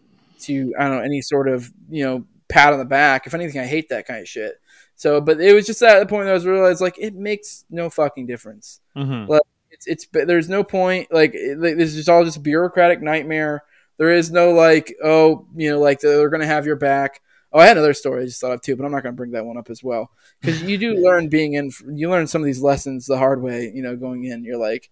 [0.41, 3.27] to, I don't know, any sort of, you know, pat on the back.
[3.27, 4.61] If anything, I hate that kind of shit.
[4.97, 7.65] So, but it was just at the point that I was realized like it makes
[7.71, 8.81] no fucking difference.
[8.97, 9.31] Mm-hmm.
[9.31, 13.65] Like it's it's there's no point like it, this is all just a bureaucratic nightmare.
[13.99, 17.21] There is no like oh you know like they're gonna have your back.
[17.53, 19.33] Oh, I had another story I just thought of too, but I'm not gonna bring
[19.33, 21.71] that one up as well because you do learn being in.
[21.89, 23.71] You learn some of these lessons the hard way.
[23.75, 24.91] You know, going in, you're like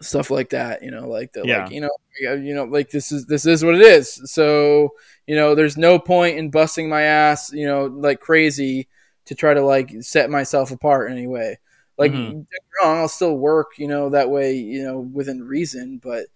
[0.00, 0.82] stuff like that.
[0.82, 1.64] You know, like the yeah.
[1.64, 1.90] like you know
[2.20, 4.20] you know like this is this is what it is.
[4.32, 4.92] So
[5.26, 8.88] you know, there's no point in busting my ass, you know, like crazy
[9.26, 11.58] to try to like set myself apart anyway.
[11.98, 12.40] Like, mm-hmm.
[12.82, 15.98] wrong, I'll still work, you know, that way, you know, within reason.
[16.02, 16.26] But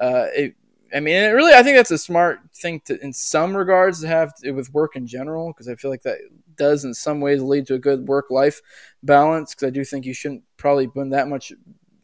[0.00, 0.54] uh, it,
[0.94, 4.06] I mean, it really, I think that's a smart thing to, in some regards, to
[4.08, 6.18] have to, with work in general, because I feel like that
[6.56, 8.62] does, in some ways, lead to a good work life
[9.02, 9.54] balance.
[9.54, 11.52] Because I do think you shouldn't probably put that much,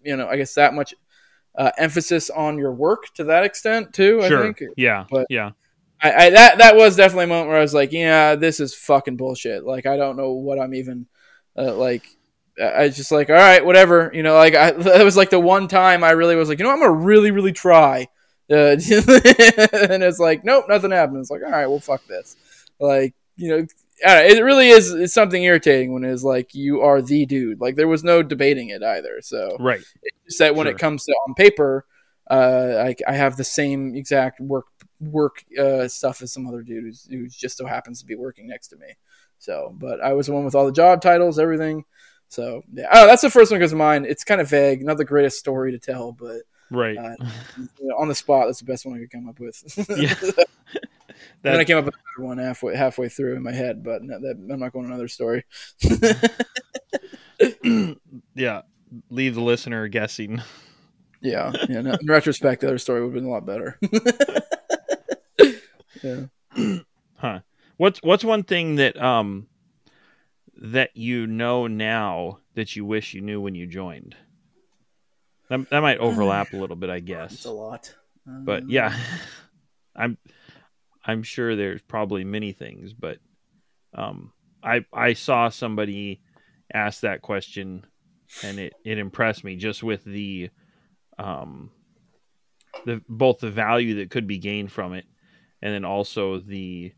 [0.03, 0.93] you know, I guess that much
[1.57, 4.23] uh, emphasis on your work to that extent too.
[4.27, 4.41] Sure.
[4.41, 4.73] I think.
[4.77, 5.05] Yeah.
[5.11, 5.51] But yeah.
[6.03, 8.75] I, I, that that was definitely a moment where I was like, yeah, this is
[8.75, 9.65] fucking bullshit.
[9.65, 11.07] Like I don't know what I'm even
[11.57, 12.05] uh, like.
[12.63, 14.13] I just like, all right, whatever.
[14.15, 16.65] You know, like I, that was like the one time I really was like, you
[16.65, 18.09] know, I'm gonna really, really try.
[18.51, 21.19] Uh, and it's like, nope, nothing happened.
[21.19, 22.37] It's like, all right, well, fuck this.
[22.79, 23.67] Like, you know,
[24.05, 27.61] it really is it's something irritating when it's like you are the dude.
[27.61, 29.21] Like there was no debating it either.
[29.23, 30.75] So right, it's just that when sure.
[30.75, 31.87] it comes to on paper,
[32.31, 34.67] uh, I, I have the same exact work
[35.01, 38.47] work uh, stuff as some other dude who's, who just so happens to be working
[38.49, 38.89] next to me.
[39.39, 41.85] So, but I was the one with all the job titles, everything.
[42.29, 44.05] So yeah, oh, that's the first one because mine.
[44.05, 47.15] It's kind of vague, not the greatest story to tell, but right uh,
[47.57, 49.63] you know, on the spot, that's the best one I could come up with.
[49.97, 50.15] yeah.
[51.43, 54.21] Then I came up with another one halfway halfway through in my head, but no,
[54.21, 55.45] that, I'm not going another story.
[58.35, 58.63] yeah,
[59.11, 60.43] leave the listener guessing.
[61.25, 61.81] Yeah, yeah.
[61.81, 63.79] No, in retrospect, the other story would have been a lot better.
[66.03, 66.27] yeah.
[67.17, 67.41] Huh.
[67.79, 69.47] What's what's one thing that um
[70.61, 74.15] that you know now that you wish you knew when you joined?
[75.49, 77.33] That, that might overlap a little bit, I guess.
[77.33, 77.95] It's a lot.
[78.27, 78.95] But yeah,
[79.97, 80.19] I'm
[81.05, 83.19] I'm sure there's probably many things, but
[83.95, 84.33] um,
[84.63, 86.23] I I saw somebody
[86.73, 87.85] ask that question,
[88.43, 90.51] and it it impressed me just with the
[91.19, 91.71] um
[92.87, 95.05] the both the value that could be gained from it,
[95.63, 96.93] and then also the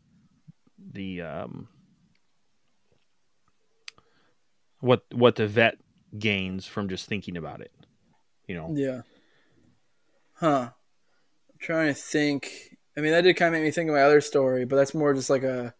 [0.93, 1.67] the um
[4.79, 5.77] what what the vet
[6.17, 7.71] gains from just thinking about it.
[8.47, 8.73] You know.
[8.73, 9.01] Yeah.
[10.35, 10.69] Huh.
[10.71, 12.76] I'm trying to think.
[12.97, 14.93] I mean, that did kind of make me think of my other story, but that's
[14.95, 15.73] more just like a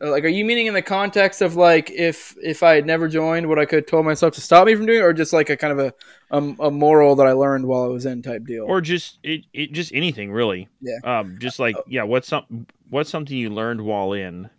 [0.00, 0.24] like.
[0.24, 3.58] Are you meaning in the context of like if if I had never joined, what
[3.58, 5.72] I could have told myself to stop me from doing, or just like a kind
[5.72, 5.94] of a
[6.30, 9.44] a, a moral that I learned while I was in type deal, or just it,
[9.52, 10.68] it just anything really.
[10.80, 10.98] Yeah.
[11.04, 11.36] Um.
[11.38, 12.02] Just like Uh, yeah.
[12.02, 14.50] What's some what's something you learned while in?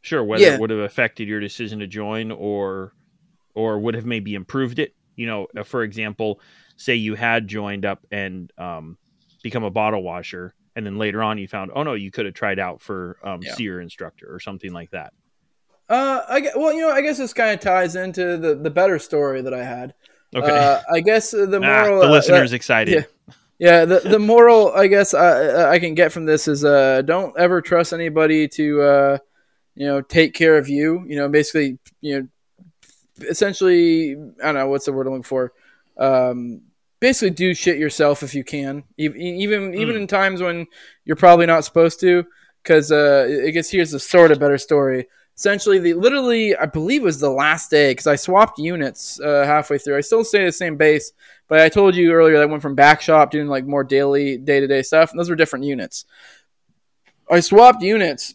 [0.00, 0.24] Sure.
[0.24, 0.54] Whether Yeah.
[0.54, 2.94] it would have affected your decision to join or
[3.54, 4.94] or would have maybe improved it.
[5.16, 6.40] You know, uh, for example,
[6.76, 8.96] say you had joined up and um,
[9.42, 12.34] become a bottle washer, and then later on you found, oh no, you could have
[12.34, 13.52] tried out for um, Yeah.
[13.54, 15.12] SERE instructor or something like that.
[15.90, 18.98] Uh, I well, you know, I guess this kind of ties into the the better
[18.98, 19.94] story that I had.
[20.34, 22.00] Okay, Uh, I guess uh, the ah, moral.
[22.00, 22.94] the uh, listener's that- excited.
[22.94, 23.34] yeah.
[23.58, 27.36] yeah, the the moral I guess I I can get from this is uh don't
[27.38, 29.18] ever trust anybody to uh
[29.74, 31.04] you know take care of you.
[31.08, 32.28] You know, basically you know
[33.28, 34.12] essentially
[34.42, 35.52] I don't know what's the word I'm looking for.
[35.96, 36.60] Um,
[37.00, 40.00] basically do shit yourself if you can, even even even Mm.
[40.00, 40.66] in times when
[41.04, 42.24] you're probably not supposed to.
[42.62, 45.08] Because uh, I guess here's the sort of better story.
[45.36, 49.44] Essentially, the literally I believe it was the last day because I swapped units uh,
[49.46, 49.96] halfway through.
[49.96, 51.12] I still stay at the same base,
[51.46, 54.36] but I told you earlier that I went from back shop doing like more daily
[54.36, 56.04] day to day stuff, and those were different units.
[57.30, 58.34] I swapped units,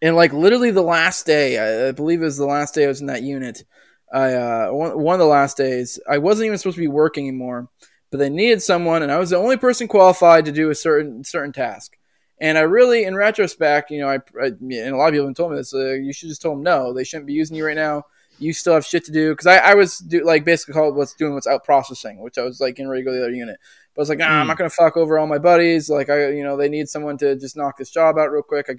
[0.00, 2.88] and like literally the last day, I, I believe it was the last day I
[2.88, 3.64] was in that unit.
[4.12, 7.28] I uh, one, one of the last days, I wasn't even supposed to be working
[7.28, 7.68] anymore,
[8.10, 11.24] but they needed someone, and I was the only person qualified to do a certain
[11.24, 11.96] certain task.
[12.40, 15.36] And I really, in retrospect, you know, I, I and a lot of people have
[15.36, 15.74] told me this.
[15.74, 16.92] Uh, you should just tell them no.
[16.92, 18.04] They shouldn't be using you right now.
[18.38, 21.12] You still have shit to do because I, I was do, like basically called what's
[21.14, 23.34] doing what's out processing, which I was like getting ready to go to the other
[23.34, 23.58] unit.
[23.94, 24.48] But I was like, nah, I'm Hmm.
[24.48, 25.90] not gonna fuck over all my buddies.
[25.90, 28.66] Like I, you know, they need someone to just knock this job out real quick.
[28.70, 28.72] I,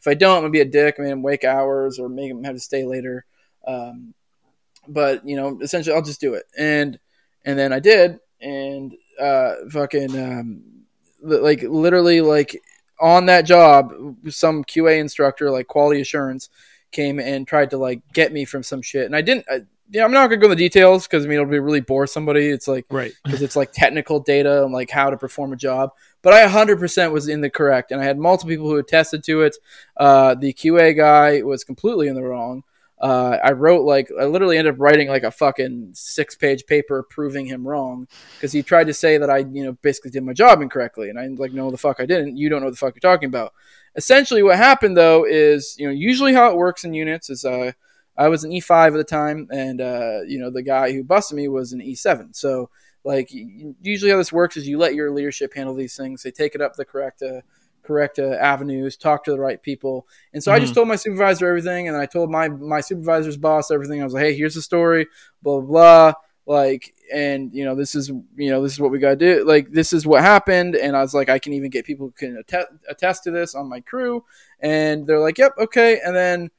[0.00, 0.96] if I don't, I'm gonna be a dick.
[0.98, 3.24] I mean, wake hours or make them have to stay later.
[3.66, 4.12] Um,
[4.88, 6.44] but you know, essentially, I'll just do it.
[6.58, 6.98] And
[7.44, 10.62] and then I did, and uh, fucking um,
[11.22, 12.60] li- like literally like
[13.00, 13.92] on that job,
[14.28, 16.48] some QA instructor, like quality assurance,
[16.92, 19.46] came and tried to like get me from some shit, and I didn't.
[19.50, 19.60] I,
[19.90, 22.06] yeah, I'm not gonna go into the details because I mean it'll be really bore
[22.06, 22.48] somebody.
[22.48, 23.12] It's like Right.
[23.22, 25.90] because it's like technical data and like how to perform a job.
[26.22, 29.42] But I 100% was in the correct, and I had multiple people who attested to
[29.42, 29.56] it.
[29.94, 32.62] Uh, the QA guy was completely in the wrong.
[33.04, 37.02] Uh, I wrote like I literally ended up writing like a fucking six page paper
[37.02, 40.32] proving him wrong because he tried to say that I you know basically did my
[40.32, 42.38] job incorrectly, and I like no the fuck I didn't.
[42.38, 43.52] You don't know what the fuck you're talking about.
[43.94, 47.72] Essentially, what happened though is you know usually how it works in units is uh
[48.16, 51.36] I was an E5 at the time, and uh, you know the guy who busted
[51.36, 52.34] me was an E7.
[52.34, 52.70] So
[53.04, 56.22] like usually how this works is you let your leadership handle these things.
[56.22, 57.42] They take it up the correct uh,
[57.84, 60.06] correct uh, avenues, talk to the right people.
[60.32, 63.70] And so I just told my supervisor everything, and I told my my supervisor's boss
[63.70, 64.00] everything.
[64.00, 65.06] I was like, hey, here's the story,
[65.42, 66.12] blah blah blah.
[66.46, 69.44] Like, and you know, this is you know, this is what we gotta do.
[69.44, 70.76] Like, this is what happened.
[70.76, 73.54] And I was like, I can even get people who can attest, attest to this
[73.54, 74.24] on my crew.
[74.60, 76.00] And they're like, yep, okay.
[76.04, 76.50] And then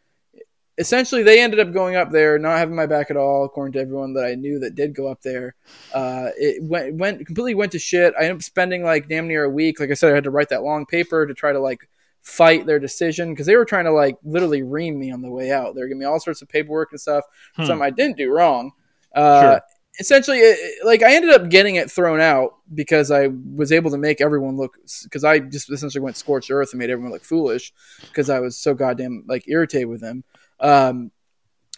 [0.78, 3.80] essentially they ended up going up there not having my back at all according to
[3.80, 5.55] everyone that i knew that did go up there.
[5.93, 8.13] Uh, it went went completely went to shit.
[8.19, 9.80] I ended up spending like damn near a week.
[9.80, 11.88] Like i said i had to write that long paper to try to like
[12.21, 15.51] fight their decision because they were trying to like literally ream me on the way
[15.51, 15.76] out.
[15.76, 17.23] They were giving me all sorts of paperwork and stuff
[17.55, 17.65] Hmm.
[17.65, 18.71] something i didn't do wrong.
[19.15, 19.61] Uh, Sure.
[19.99, 23.97] essentially it- like i ended up getting it thrown out because i was able to
[23.97, 27.71] make everyone look because i just essentially went scorched earth and made everyone look foolish
[28.01, 30.26] because i was so goddamn like irritated with them
[30.60, 31.12] um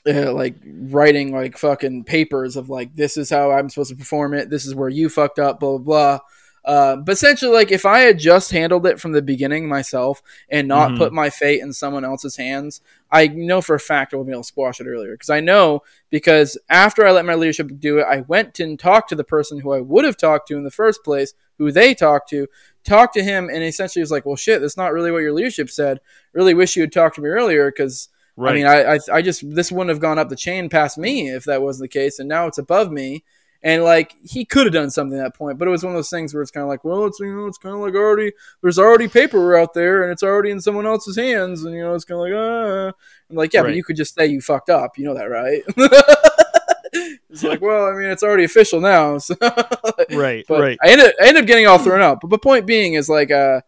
[0.07, 4.33] uh, like writing like fucking papers of like this is how I'm supposed to perform
[4.33, 4.49] it.
[4.49, 5.59] This is where you fucked up.
[5.59, 6.19] Blah blah blah.
[6.63, 10.67] Uh, but essentially, like if I had just handled it from the beginning myself and
[10.67, 10.97] not Mhm.
[10.97, 14.33] put my fate in someone else's hands, I know for a fact I would be
[14.33, 15.13] able to squash it earlier.
[15.13, 19.09] Because I know because after I let my leadership do it, I went and talked
[19.09, 21.93] to the person who I would have talked to in the first place, who they
[21.93, 22.47] talked to,
[22.83, 25.69] talked to him, and essentially was like, "Well, shit, that's not really what your leadership
[25.69, 25.99] said.
[26.33, 28.51] Really wish you had talked to me earlier because." Right.
[28.51, 31.29] I mean, I, I I just this wouldn't have gone up the chain past me
[31.29, 33.23] if that wasn't the case, and now it's above me.
[33.63, 35.97] And like he could have done something at that point, but it was one of
[35.97, 37.95] those things where it's kind of like, well, it's you know, it's kind of like
[37.95, 38.31] already
[38.61, 41.95] there's already paper out there, and it's already in someone else's hands, and you know,
[41.95, 42.95] it's kind of like, ah.
[43.29, 43.69] I'm like, yeah, Right.
[43.69, 45.63] but you could just say you fucked up, you know that, right?
[47.29, 49.35] it's like, well, I mean, it's already official now, so
[50.13, 50.77] Right, but right.
[50.83, 52.21] I ended, I ended up getting all thrown out.
[52.21, 53.61] But the point being is like, uh,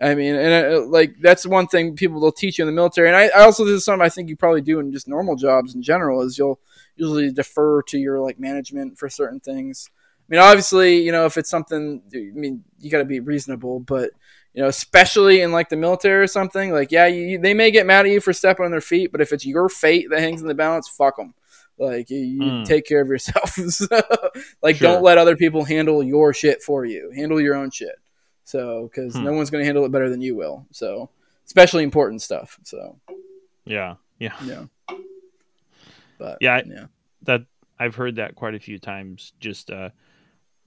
[0.00, 3.08] I mean, and uh, like that's one thing people will teach you in the military,
[3.08, 5.36] and I, I also this is something I think you probably do in just normal
[5.36, 6.60] jobs in general is you'll
[6.96, 9.88] usually defer to your like management for certain things.
[9.94, 13.80] I mean, obviously, you know, if it's something, I mean, you got to be reasonable,
[13.80, 14.10] but
[14.52, 17.86] you know, especially in like the military or something, like yeah, you, they may get
[17.86, 20.42] mad at you for stepping on their feet, but if it's your fate that hangs
[20.42, 21.32] in the balance, fuck them.
[21.78, 22.64] Like you, you Mm.
[22.64, 23.56] take care of yourself.
[23.70, 23.86] So,
[24.62, 24.88] like, Sure.
[24.94, 27.10] don't let other people handle your shit for you.
[27.14, 27.96] Handle your own shit.
[28.46, 29.24] So, because Hmm.
[29.24, 30.66] no one's going to handle it better than you will.
[30.70, 31.10] So,
[31.46, 32.58] especially important stuff.
[32.62, 32.98] So,
[33.64, 34.34] Yeah, yeah.
[34.44, 34.64] yeah.
[36.18, 36.86] But Yeah, I- yeah,
[37.22, 37.42] That
[37.78, 39.32] I've heard that quite a few times.
[39.40, 39.90] Just uh,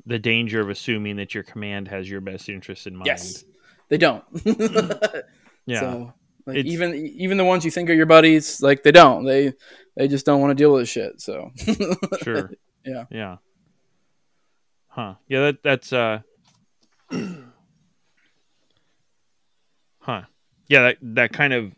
[0.05, 3.07] the danger of assuming that your command has your best interest in mind.
[3.07, 3.45] yes,
[3.87, 4.23] they don't.
[5.65, 5.79] Yeah.
[5.81, 6.13] So,
[6.47, 9.23] like It's- even even the ones you think are your buddies, like they don't.
[9.23, 9.53] They
[9.95, 11.21] they just don't want to deal with shit.
[11.21, 11.51] So,
[12.23, 12.51] sure.
[12.83, 13.05] Yeah.
[13.11, 13.37] Yeah.
[14.87, 15.15] Huh.
[15.27, 16.21] Yeah, that that's uh
[19.99, 20.21] Huh.
[20.67, 21.71] Yeah, that that kind of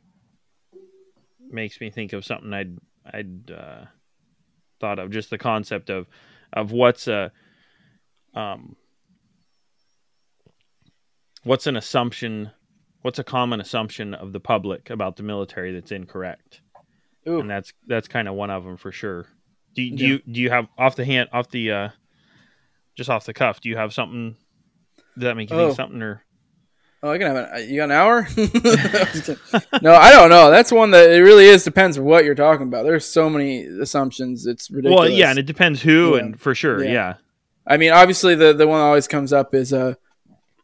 [1.49, 3.85] makes me think of something I'd I'd uh
[4.79, 6.07] thought of just the concept of
[6.53, 7.31] of what's a
[8.33, 8.75] um
[11.43, 12.51] what's an assumption
[13.01, 16.61] what's a common assumption of the public about the military that's incorrect
[17.27, 17.39] Ooh.
[17.39, 19.25] and that's that's kind of one of them for sure.
[19.73, 20.09] Do, you do Yeah.
[20.09, 21.89] you do you have off the hand off the uh
[22.95, 23.61] just off the cuff?
[23.61, 24.35] Do you have something?
[25.15, 25.67] Does that make you Oh.
[25.67, 26.23] think something or?
[27.03, 27.67] Oh, I can have an.
[27.69, 28.27] You got an hour?
[29.81, 30.51] no, I don't know.
[30.51, 32.83] That's one that it really is depends what you're talking about.
[32.83, 34.45] There's so many assumptions.
[34.45, 34.99] It's ridiculous.
[34.99, 36.21] Well, yeah, and it depends who, Yeah.
[36.23, 36.91] and for sure, Yeah.
[36.91, 37.13] yeah,
[37.65, 39.95] I mean, obviously, the the one that always comes up is uh,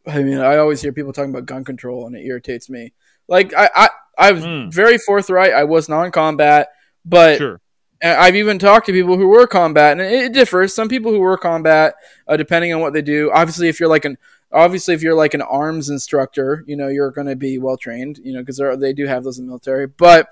[0.06, 2.94] I mean, I always hear people talking about gun control, and it irritates me.
[3.28, 4.72] Like, I I I was Mm.
[4.72, 5.54] very forthright.
[5.54, 6.68] I was non-combat,
[7.04, 7.60] but sure,
[8.04, 10.74] I've even talked to people who were combat, and it, it differs.
[10.76, 11.96] Some people who were combat,
[12.28, 13.32] uh, depending on what they do.
[13.34, 14.18] Obviously, if you're like an
[14.52, 18.20] obviously if you're like an arms instructor, you know you're going to be well trained,
[18.24, 19.88] you know, because they do have those in the military.
[19.88, 20.30] But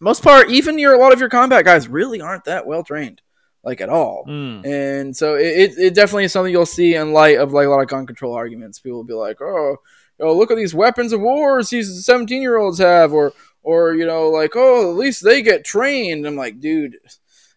[0.00, 3.22] most part, even your a lot of your combat guys really aren't that well trained,
[3.62, 4.24] like at all.
[4.28, 4.66] Mm.
[4.66, 7.70] And so it, it, it definitely is something you'll see in light of like a
[7.70, 8.78] lot of gun control arguments.
[8.80, 9.76] People will be like, oh,
[10.20, 13.32] oh look at these weapons of wars these 17 year olds have, or
[13.62, 16.26] or you know like oh at least they get trained.
[16.26, 16.96] I'm like, dude,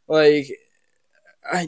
[0.08, 0.48] like.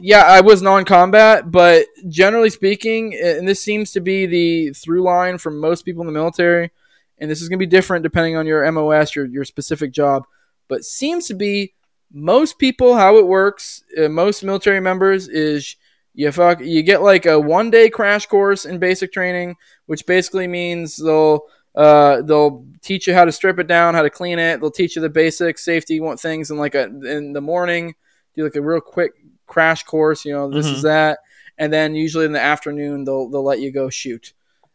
[0.00, 5.38] Yeah, I was non-combat, but generally speaking, and this seems to be the through line
[5.38, 6.70] for most people in the military,
[7.18, 10.26] and this is going to be different depending on your MOS, your your specific job,
[10.68, 11.74] but seems to be
[12.12, 13.82] most people how it works.
[13.96, 15.76] Uh, most military members is
[16.14, 19.56] you fuck you get like a one day crash course in basic training,
[19.86, 21.42] which basically means they'll
[21.74, 24.60] uh, they'll teach you how to strip it down, how to clean it.
[24.60, 27.94] They'll teach you the basic safety things in like a in the morning.
[28.34, 29.12] Do like a real quick
[29.50, 30.24] crash course.
[30.24, 30.72] You know this Mhm.
[30.74, 31.18] is that,
[31.58, 34.32] and then usually in the afternoon they'll they'll let you go shoot,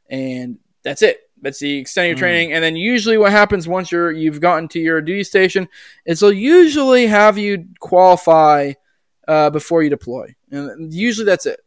[0.09, 1.21] and that's it.
[1.41, 2.19] That's the extent of your Mm.
[2.19, 5.67] training, and then usually what happens once you're you've gotten to your duty station
[6.05, 8.73] is they'll usually have you qualify
[9.27, 11.59] uh, before you deploy, and usually that's it.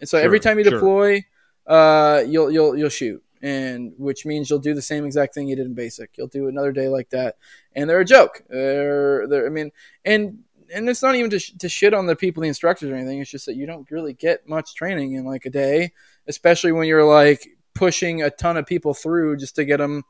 [0.00, 0.72] And so every time you sure.
[0.72, 1.24] deploy,
[1.66, 5.54] uh, you'll you'll you'll shoot, and which means you'll do the same exact thing you
[5.56, 6.16] did in basic.
[6.16, 7.36] You'll do another day like that,
[7.76, 8.42] and they're a joke.
[8.48, 9.70] They're, they're I mean,
[10.04, 10.38] and
[10.74, 13.20] and it's not even to, sh- to shit on the people, the instructors or anything.
[13.20, 15.92] It's just that you don't really get much training in like a day,
[16.26, 20.02] especially when you're like pushing a ton of people through just to get them,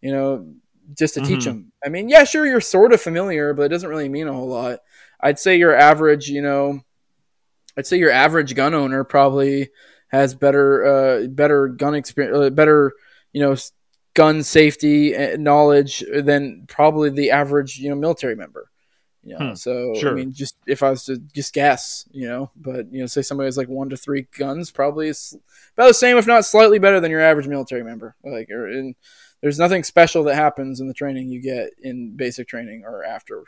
[0.00, 0.46] you know,
[0.98, 1.44] just to teach Mhm.
[1.44, 1.72] them.
[1.84, 4.48] I mean, yeah, sure, you're sort of familiar, but it doesn't really mean a whole
[4.48, 4.80] lot.
[5.20, 6.80] I'd say your average, you know,
[7.76, 9.70] I'd say your average gun owner probably
[10.08, 12.92] has better, uh, better gun experience, uh, better,
[13.32, 13.56] you know,
[14.14, 18.70] gun safety uh, knowledge than probably the average, you know, military member.
[19.24, 20.10] You know, Hmm, so sure.
[20.10, 23.22] I mean, just if I was to just guess, you know, but you know, say
[23.22, 25.36] somebody has like one to three guns, probably is
[25.76, 28.16] about the same, if not slightly better than your average military member.
[28.22, 28.94] Like, or in,
[29.40, 33.44] there's nothing special that happens in the training you get in basic training or after.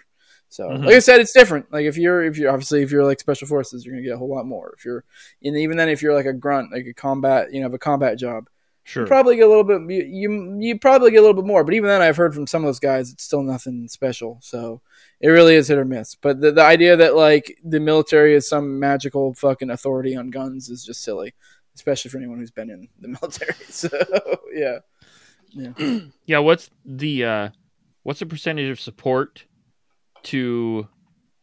[0.49, 0.85] So, Mhm.
[0.85, 1.71] like I said, it's different.
[1.73, 4.19] Like if you're, if you're obviously if you're like special forces, you're gonna get a
[4.19, 4.75] whole lot more.
[4.79, 5.05] If you're,
[5.43, 7.79] and even then, if you're like a grunt, like a combat, you know, have a
[7.79, 8.49] combat job,
[8.87, 9.83] sure, you probably get a little bit.
[9.91, 11.65] You, you probably get a little bit more.
[11.65, 14.39] But even then, I've heard from some of those guys, it's still nothing special.
[14.43, 14.81] So
[15.21, 16.15] it really is hit or miss.
[16.15, 20.69] But the, the idea that like the military is some magical fucking authority on guns
[20.69, 21.35] is just silly,
[21.75, 23.55] especially for anyone who's been in the military.
[23.69, 23.89] So
[24.53, 24.79] yeah,
[25.51, 26.01] yeah.
[26.25, 26.39] yeah.
[26.39, 27.49] What's the uh,
[28.05, 29.45] what's the percentage of support
[30.25, 30.89] to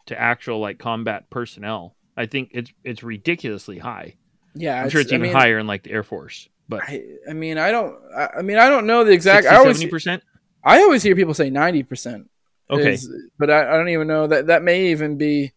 [0.07, 4.15] to actual like combat personnel I think it's it's ridiculously high.
[4.55, 6.47] Yeah, I'm sure it's I even mean, higher in like the Air Force.
[6.79, 7.95] But I, I mean, I don't.
[8.15, 9.47] I, I mean, I don't know the exact.
[9.47, 10.23] I always, seventy percent.
[10.63, 12.29] I always hear people say ninety percent.
[12.69, 15.53] Okay, is- but I, I don't even know that that may even be.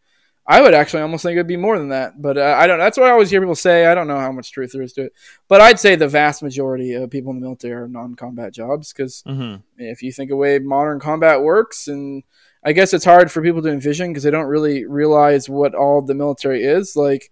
[0.48, 2.78] I would actually almost think it'd be more than that, but uh, I don't.
[2.78, 3.86] That's what I always hear people say.
[3.86, 5.12] I don't know how much truth there is to it,
[5.48, 9.22] but I'd say the vast majority of people in the military are non-combat jobs because
[9.26, 12.22] hmm if you think of way modern combat works, and
[12.64, 16.00] I guess it's hard for people to envision because they don't really realize what all
[16.00, 16.94] the military is.
[16.94, 17.30] Like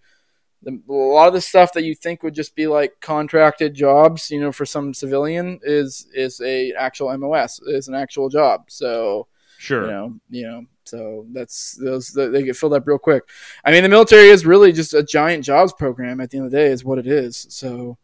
[0.64, 4.30] the, a lot of the stuff that you think would just be like contracted jobs,
[4.30, 8.64] you know, for some civilian is is a actual MOS, is an actual job.
[8.68, 9.26] So
[9.58, 9.82] sure.
[9.82, 13.24] you know, you know, so that's those they get filled up real quick.
[13.64, 16.20] I mean, the military is really just a giant jobs program.
[16.20, 17.46] At the end of the day, is what it is.
[17.50, 17.98] So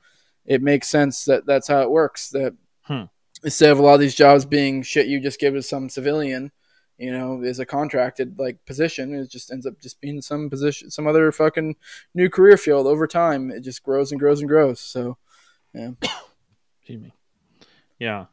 [0.47, 2.31] it makes sense that that's how it works.
[2.31, 3.05] That Hmm.
[3.45, 6.51] instead of a lot of these jobs being shit, you just give to some civilian.
[7.01, 9.15] You know, is a contracted like position.
[9.15, 11.77] It just ends up just being some position, some other fucking
[12.15, 13.51] new career field over time.
[13.51, 14.81] It just grows and grows and grows.
[14.81, 15.17] So,
[15.73, 15.93] yeah.
[16.83, 17.15] Excuse me.
[17.99, 18.27] Yeah.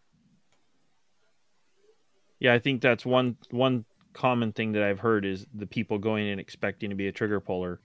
[2.39, 6.28] Yeah, I think that's one one common thing that I've heard is the people going
[6.28, 7.80] in expecting to be a trigger puller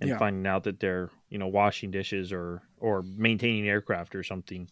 [0.00, 0.18] and Yeah.
[0.18, 4.68] finding out that they're, you know, washing dishes or or maintaining aircraft or something.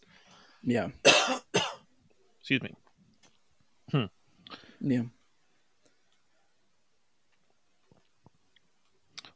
[0.64, 0.88] yeah,
[2.40, 2.74] Excuse me.
[3.90, 4.05] Hmm.
[4.80, 5.03] yeah.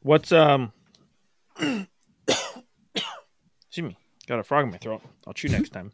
[0.06, 0.72] What's um
[1.58, 1.88] Excuse
[3.78, 3.98] me.
[4.28, 5.02] Got a frog in my throat.
[5.26, 5.90] I'll chew next time.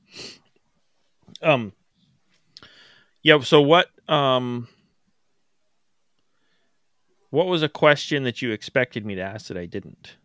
[1.40, 1.72] Um
[3.22, 4.68] Yeah, so what um
[7.30, 10.16] what was a question that you expected me to ask that I didn't?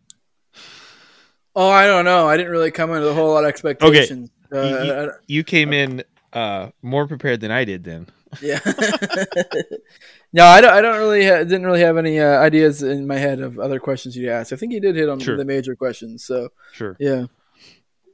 [1.56, 2.28] Oh, I don't know.
[2.28, 4.30] I didn't really come into a whole lot of expectations.
[4.52, 8.06] Uh, You- you- You came in uh more prepared than I did then.
[8.42, 8.60] Yeah.
[10.32, 10.72] no, I don't.
[10.72, 11.26] I don't really.
[11.26, 14.52] Ha- didn't really have any uh, ideas in my head of other questions you asked.
[14.52, 15.36] I think you did hit on Sure.
[15.36, 16.24] the major questions.
[16.24, 16.96] So Sure.
[17.00, 17.26] yeah,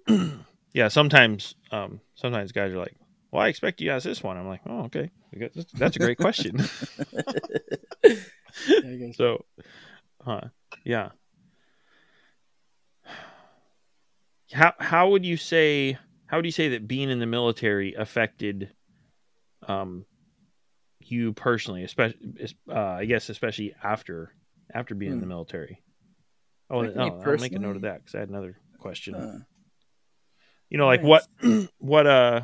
[0.72, 2.94] Yeah, sometimes um sometimes guys are like,
[3.32, 5.10] "Well, I expect you to ask this one." I'm like, "Oh, okay.
[5.32, 6.58] That's- a great question."
[8.04, 9.16] Yeah, I guess.
[9.16, 9.44] So,
[10.24, 10.42] huh,
[10.84, 11.08] yeah.
[14.52, 18.70] How how would you say how would you say that being in the military affected
[19.68, 20.04] um
[21.00, 22.16] you personally, especially
[22.70, 24.34] uh, I guess especially after
[24.72, 25.30] after being in the Hmm.
[25.30, 25.82] military?
[26.70, 29.14] Oh, Like no, I'll make a note of that because I had another question.
[29.14, 29.38] Huh.
[30.70, 31.26] you know, like nice.
[31.42, 32.40] what what uh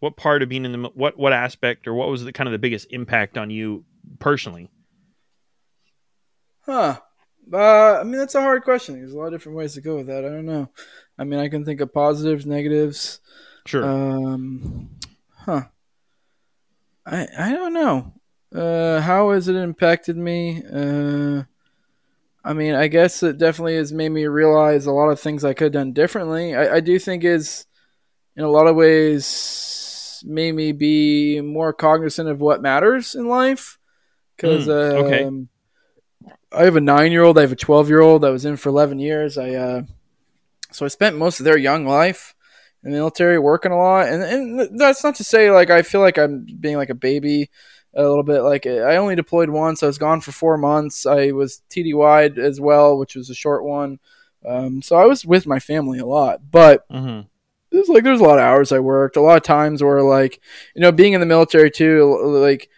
[0.00, 2.52] what part of being in the what what aspect or what was the kind of
[2.52, 3.84] the biggest impact on you
[4.18, 4.68] personally?
[6.60, 7.00] Huh.
[7.52, 8.96] Uh, I mean, that's a hard question.
[8.96, 10.24] There's a lot of different ways to go with that.
[10.24, 10.68] I don't know.
[11.16, 13.20] I mean, I can think of positives, negatives.
[13.66, 13.84] Sure.
[13.84, 14.90] Um,
[15.46, 15.62] huh.
[17.06, 18.12] I I don't know.
[18.54, 20.62] Uh, how has it impacted me?
[20.72, 21.44] Uh,
[22.44, 25.52] I mean, I guess it definitely has made me realize a lot of things I
[25.54, 26.54] could have done differently.
[26.54, 27.66] I, I do think is
[28.36, 33.78] in a lot of ways made me be more cognizant of what matters in life.
[34.36, 35.24] Because Mm, okay.
[35.24, 35.48] um,
[36.52, 38.24] I have a nine year old, I have a twelve year old.
[38.24, 39.36] I was in for eleven years.
[39.36, 39.82] I uh,
[40.70, 42.34] so I spent most of their young life
[42.86, 46.18] the military working a lot, and and that's not to say like I feel like
[46.18, 47.50] I'm being like a baby
[47.94, 48.42] a little bit.
[48.42, 49.82] Like I only deployed once.
[49.82, 51.06] I was gone for four months.
[51.06, 53.98] I was TDY'd as well, which was a short one.
[54.46, 57.20] Um, so I was with my family a lot, but hmm
[57.70, 59.16] there's like there's a lot of hours I worked.
[59.16, 60.40] A lot of times where like
[60.74, 62.68] you know being in the military too, like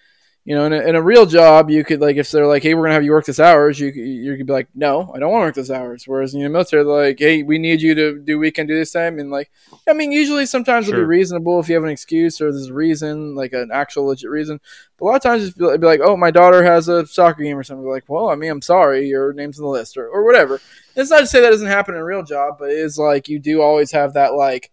[0.48, 2.72] you know in a, in a real job you could like if they're like hey
[2.72, 5.18] we're gonna have you work this hours you could- you could be like no I
[5.18, 6.04] don't want to work this hours.
[6.08, 8.90] Whereas in the military they're like hey we need you to do weekend do this
[8.92, 9.50] time and like
[9.86, 12.72] I mean usually sometimes it'll be reasonable if you have an excuse or there's a
[12.74, 14.58] reason like an actual legit reason.
[14.96, 17.06] But a lot of times it's be like, be like oh my daughter has a
[17.06, 17.84] soccer game or something.
[17.84, 20.60] Be like well I mean I'm sorry your name's on the list or or whatever.
[20.96, 23.28] It's not to say that doesn't happen in a real job, but it is like
[23.28, 24.70] you do always have that like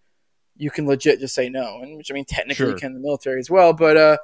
[0.57, 2.69] you can legit just say no, and which I mean technically Sure.
[2.69, 4.17] you can in the military as well, but uh,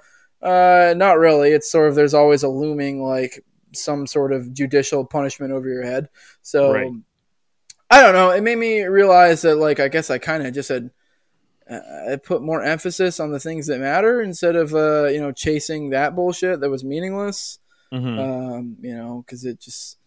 [0.44, 1.52] uh, not really.
[1.52, 5.84] It's sort of there's always a looming like some sort of judicial punishment over your
[5.84, 6.10] head.
[6.42, 6.92] So Right.
[7.90, 8.32] I don't know.
[8.32, 10.92] It made me realize that like I guess I kind of just had
[11.70, 11.80] uh,
[12.14, 15.92] I put more emphasis on the things that matter instead of uh, you know chasing
[15.92, 17.60] that bullshit that was meaningless
[17.92, 19.98] hmm um, you know, because it just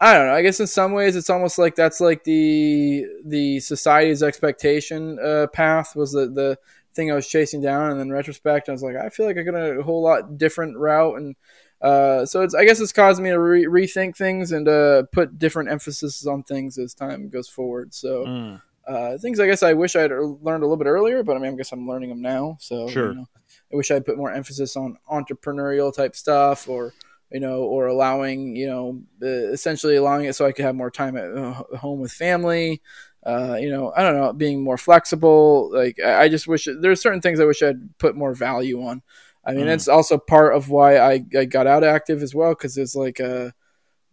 [0.00, 0.34] I don't know.
[0.34, 5.46] I guess in some ways it's almost like that's like the the society's expectation uh,
[5.52, 6.58] path was the the
[6.96, 9.44] thing I was chasing down, and then retrospect I was like, I feel like I
[9.44, 11.36] could have a whole lot different route, and
[11.82, 15.38] uh, so it's I guess it's caused me to re- rethink things and uh, put
[15.38, 17.94] different emphasis on things as time goes forward.
[17.94, 18.62] So Mm.
[18.88, 21.52] uh, things I guess I wish I'd learned a little bit earlier, but I mean
[21.52, 22.56] I guess I'm learning them now.
[22.60, 23.10] So Sure.
[23.10, 23.26] you know,
[23.72, 26.94] I wish I'd put more emphasis on entrepreneurial type stuff or
[27.32, 30.92] you know, or allowing, you know, uh, essentially allowing it so I could have more
[30.92, 32.80] time at uh, home with family.
[33.26, 35.70] Uh, you know, I don't know, being more flexible.
[35.72, 39.02] Like, I, I just wish there's certain things I wish I'd put more value on.
[39.44, 39.74] I mean, Mm.
[39.74, 43.20] it's also part of why I, I got out active as well because it's like
[43.20, 43.50] uh,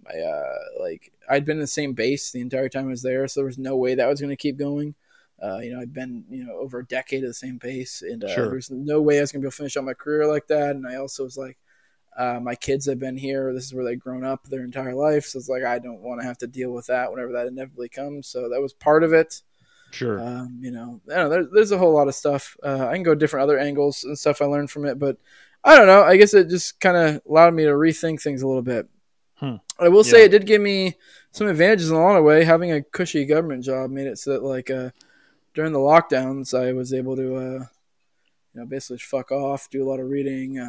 [0.04, 3.28] my uh, like I'd been in the same base the entire time I was there,
[3.28, 4.96] so there was no way that was going to keep going.
[5.42, 8.24] Uh, you know, I'd been you know over a decade at the same pace, and
[8.24, 8.50] uh, Sure.
[8.52, 10.48] there's no way I was going to be able to finish out my career like
[10.48, 10.76] that.
[10.76, 11.58] And I also was like,
[12.18, 13.54] uh, my kids have been here.
[13.54, 16.22] This is where they've grown up their entire life, so it's like I don't want
[16.22, 18.28] to have to deal with that whenever that inevitably comes.
[18.28, 19.42] So that was part of it.
[19.92, 20.20] Sure.
[20.20, 22.58] Um, you know, I don't know, there's, there's a whole lot of stuff.
[22.64, 25.18] Uh, I can go different other angles and stuff I learned from it, but
[25.64, 26.04] I don't know.
[26.04, 28.88] I guess it just kind of allowed me to rethink things a little bit.
[29.36, 29.58] Hmm.
[29.80, 30.98] I will say it did give me
[31.32, 32.44] some advantages in a lot of way.
[32.44, 34.90] Having a cushy government job made it so that like uh,
[35.54, 37.66] during the lockdowns, I was able to, uh,
[38.54, 40.60] you know, basically fuck off, do a lot of reading.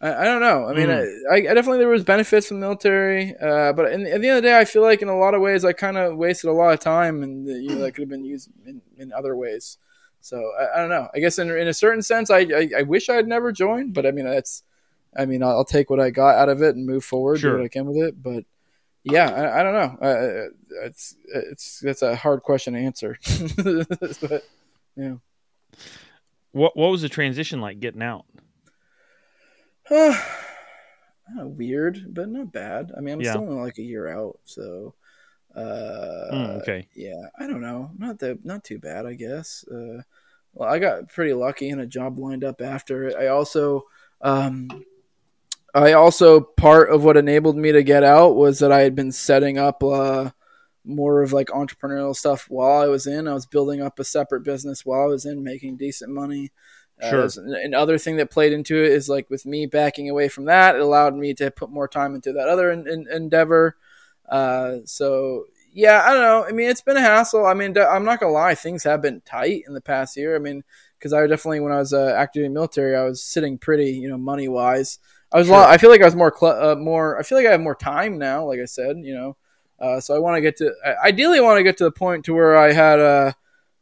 [0.00, 0.66] I, I don't know.
[0.68, 1.32] I mean, Hmm.
[1.32, 4.36] I, I definitely there was benefits from the military, uh, but in, at the end
[4.38, 6.50] of the day, I feel like in a lot of ways I kind of wasted
[6.50, 9.34] a lot of time, and you know, that could have been used in, in other
[9.36, 9.78] ways.
[10.20, 11.08] So I, I don't know.
[11.14, 13.94] I guess in, in a certain sense, I, I I wish I had never joined,
[13.94, 14.64] but I mean that's,
[15.16, 17.52] I mean I'll, I'll take what I got out of it and move forward, Sure.
[17.52, 18.22] do what I can with it.
[18.22, 18.44] But
[19.04, 20.06] yeah, I, I don't know.
[20.06, 23.16] Uh, it's it's that's a hard question to answer.
[23.56, 24.42] but
[24.96, 25.14] yeah.
[26.52, 28.26] what What was the transition like getting out?
[31.40, 32.92] Uh, weird, but not bad.
[32.96, 33.30] I mean, I'm Yeah.
[33.30, 34.94] still only like a year out, so
[35.56, 35.60] uh,
[36.32, 36.88] Mm, okay.
[36.94, 39.64] yeah, I don't know, not that, not too bad, I guess.
[39.68, 40.02] Uh,
[40.54, 43.16] well, I got pretty lucky and a job lined up after it.
[43.16, 43.84] I also,
[44.20, 44.84] um,
[45.74, 49.12] I also part of what enabled me to get out was that I had been
[49.12, 50.30] setting up uh,
[50.84, 53.28] more of like entrepreneurial stuff while I was in.
[53.28, 56.50] I was building up a separate business while I was in, making decent money.
[57.02, 57.18] Uh, Sure.
[57.20, 60.46] there's- and other thing that played into it is like with me backing away from
[60.46, 63.76] that, it allowed me to put more time into that other in, in, endeavor.
[64.28, 66.44] Uh, so yeah, I don't know.
[66.48, 67.44] I mean, it's been a hassle.
[67.44, 70.34] I mean, I'm not gonna lie, things have been tight in the past year.
[70.34, 70.64] I mean,
[70.98, 73.90] because I definitely when I was uh, active in the military, I was sitting pretty,
[73.92, 74.98] you know, money wise.
[75.32, 75.48] I was.
[75.48, 77.18] a lot- I feel like I was more, cl- uh, more.
[77.18, 78.46] I feel like I have more time now.
[78.46, 79.36] Like I said, you know.
[79.78, 80.72] Uh, so I want to get to.
[80.84, 83.32] I ideally want to get to the point to where I had uh,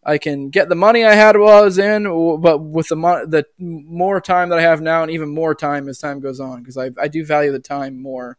[0.05, 2.05] I can get the money I had while I was in,
[2.41, 5.89] but with the mo- the more time that I have now, and even more time
[5.89, 8.37] as time goes on, because I I do value the time more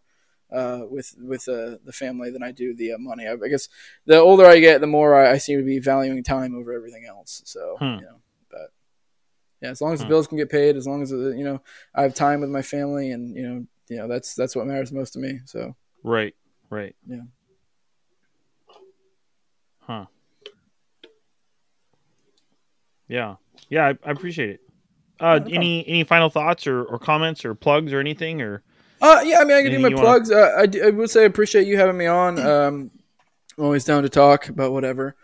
[0.52, 3.28] uh, with with uh, the family than I do the uh, money.
[3.28, 3.68] I, I guess
[4.06, 7.06] the older I get, the more I, I seem to be valuing time over everything
[7.08, 7.42] else.
[7.46, 7.96] So Hmm.
[7.98, 8.72] you know, but
[9.62, 10.10] yeah, as long as the Hmm.
[10.10, 11.62] bills can get paid, as long as uh, you know
[11.96, 14.92] I have time with my family, and you know, you know that's that's what matters
[14.92, 15.40] most to me.
[15.46, 16.36] So Right.
[16.70, 16.96] Right.
[17.08, 17.22] Yeah.
[19.80, 20.06] Huh.
[23.08, 23.36] Yeah.
[23.70, 23.88] Yeah.
[23.88, 24.60] I, I appreciate it.
[25.20, 28.64] Uh, no any any final thoughts or, or comments or plugs or anything or
[29.02, 30.32] Uh, yeah, I mean, I can do my you wanna- plugs.
[30.32, 32.38] Uh, I, I would say I appreciate you having me on.
[32.46, 32.92] Um,
[33.58, 35.16] I'm always down to talk about whatever.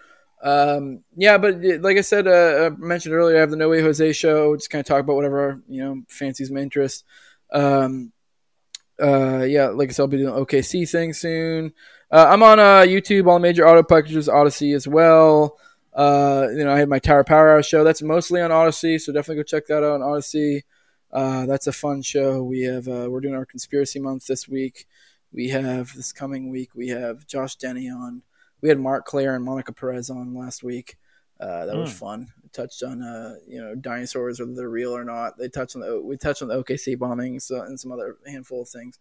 [0.41, 3.67] Um, yeah, but uh, like I said, uh, I mentioned earlier, I have the No
[3.67, 4.55] Way Jose show.
[4.55, 7.03] Just kind of talk about whatever you know fancies my interest.
[7.51, 8.13] Um,
[9.01, 11.73] uh, yeah, like I said, I'll be doing OKC thing soon.
[12.09, 15.57] Uh, I'm on uh, YouTube, all major auto packages, Odysee as well.
[15.93, 17.83] Uh, you know, I had my Tower Power Hour show.
[17.83, 20.63] That's mostly on Odysee, so definitely go check that out on Odysee.
[21.11, 22.41] Uh, that's a fun show.
[22.43, 24.87] We have uh, we're doing our conspiracy month this week.
[25.33, 26.69] We have this coming week.
[26.75, 28.21] We have Josh Denny on.
[28.61, 30.97] We had Mark Claire and Monica Perez on last week.
[31.39, 31.97] Uh, that was Hmm.
[31.97, 32.27] fun.
[32.43, 35.37] We touched on uh, you know dinosaurs whether they're real or not.
[35.37, 38.61] They touched on the we touched on the OKC bombings uh, and some other handful
[38.61, 38.97] of things.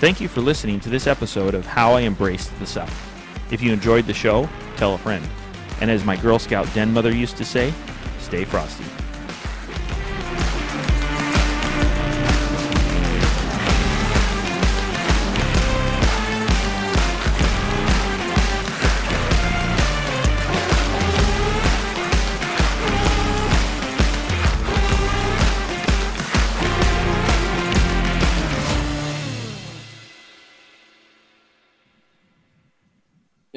[0.00, 2.88] Thank you for listening to this episode of How I Embraced the Suck.
[3.50, 5.26] If you enjoyed the show, tell a friend.
[5.80, 7.72] And as my Girl Scout den mother used to say,
[8.18, 8.84] stay frosty.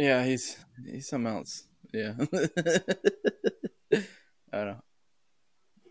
[0.03, 1.63] Yeah, he's he's something else.
[1.93, 2.15] Yeah,
[4.51, 4.83] I don't know.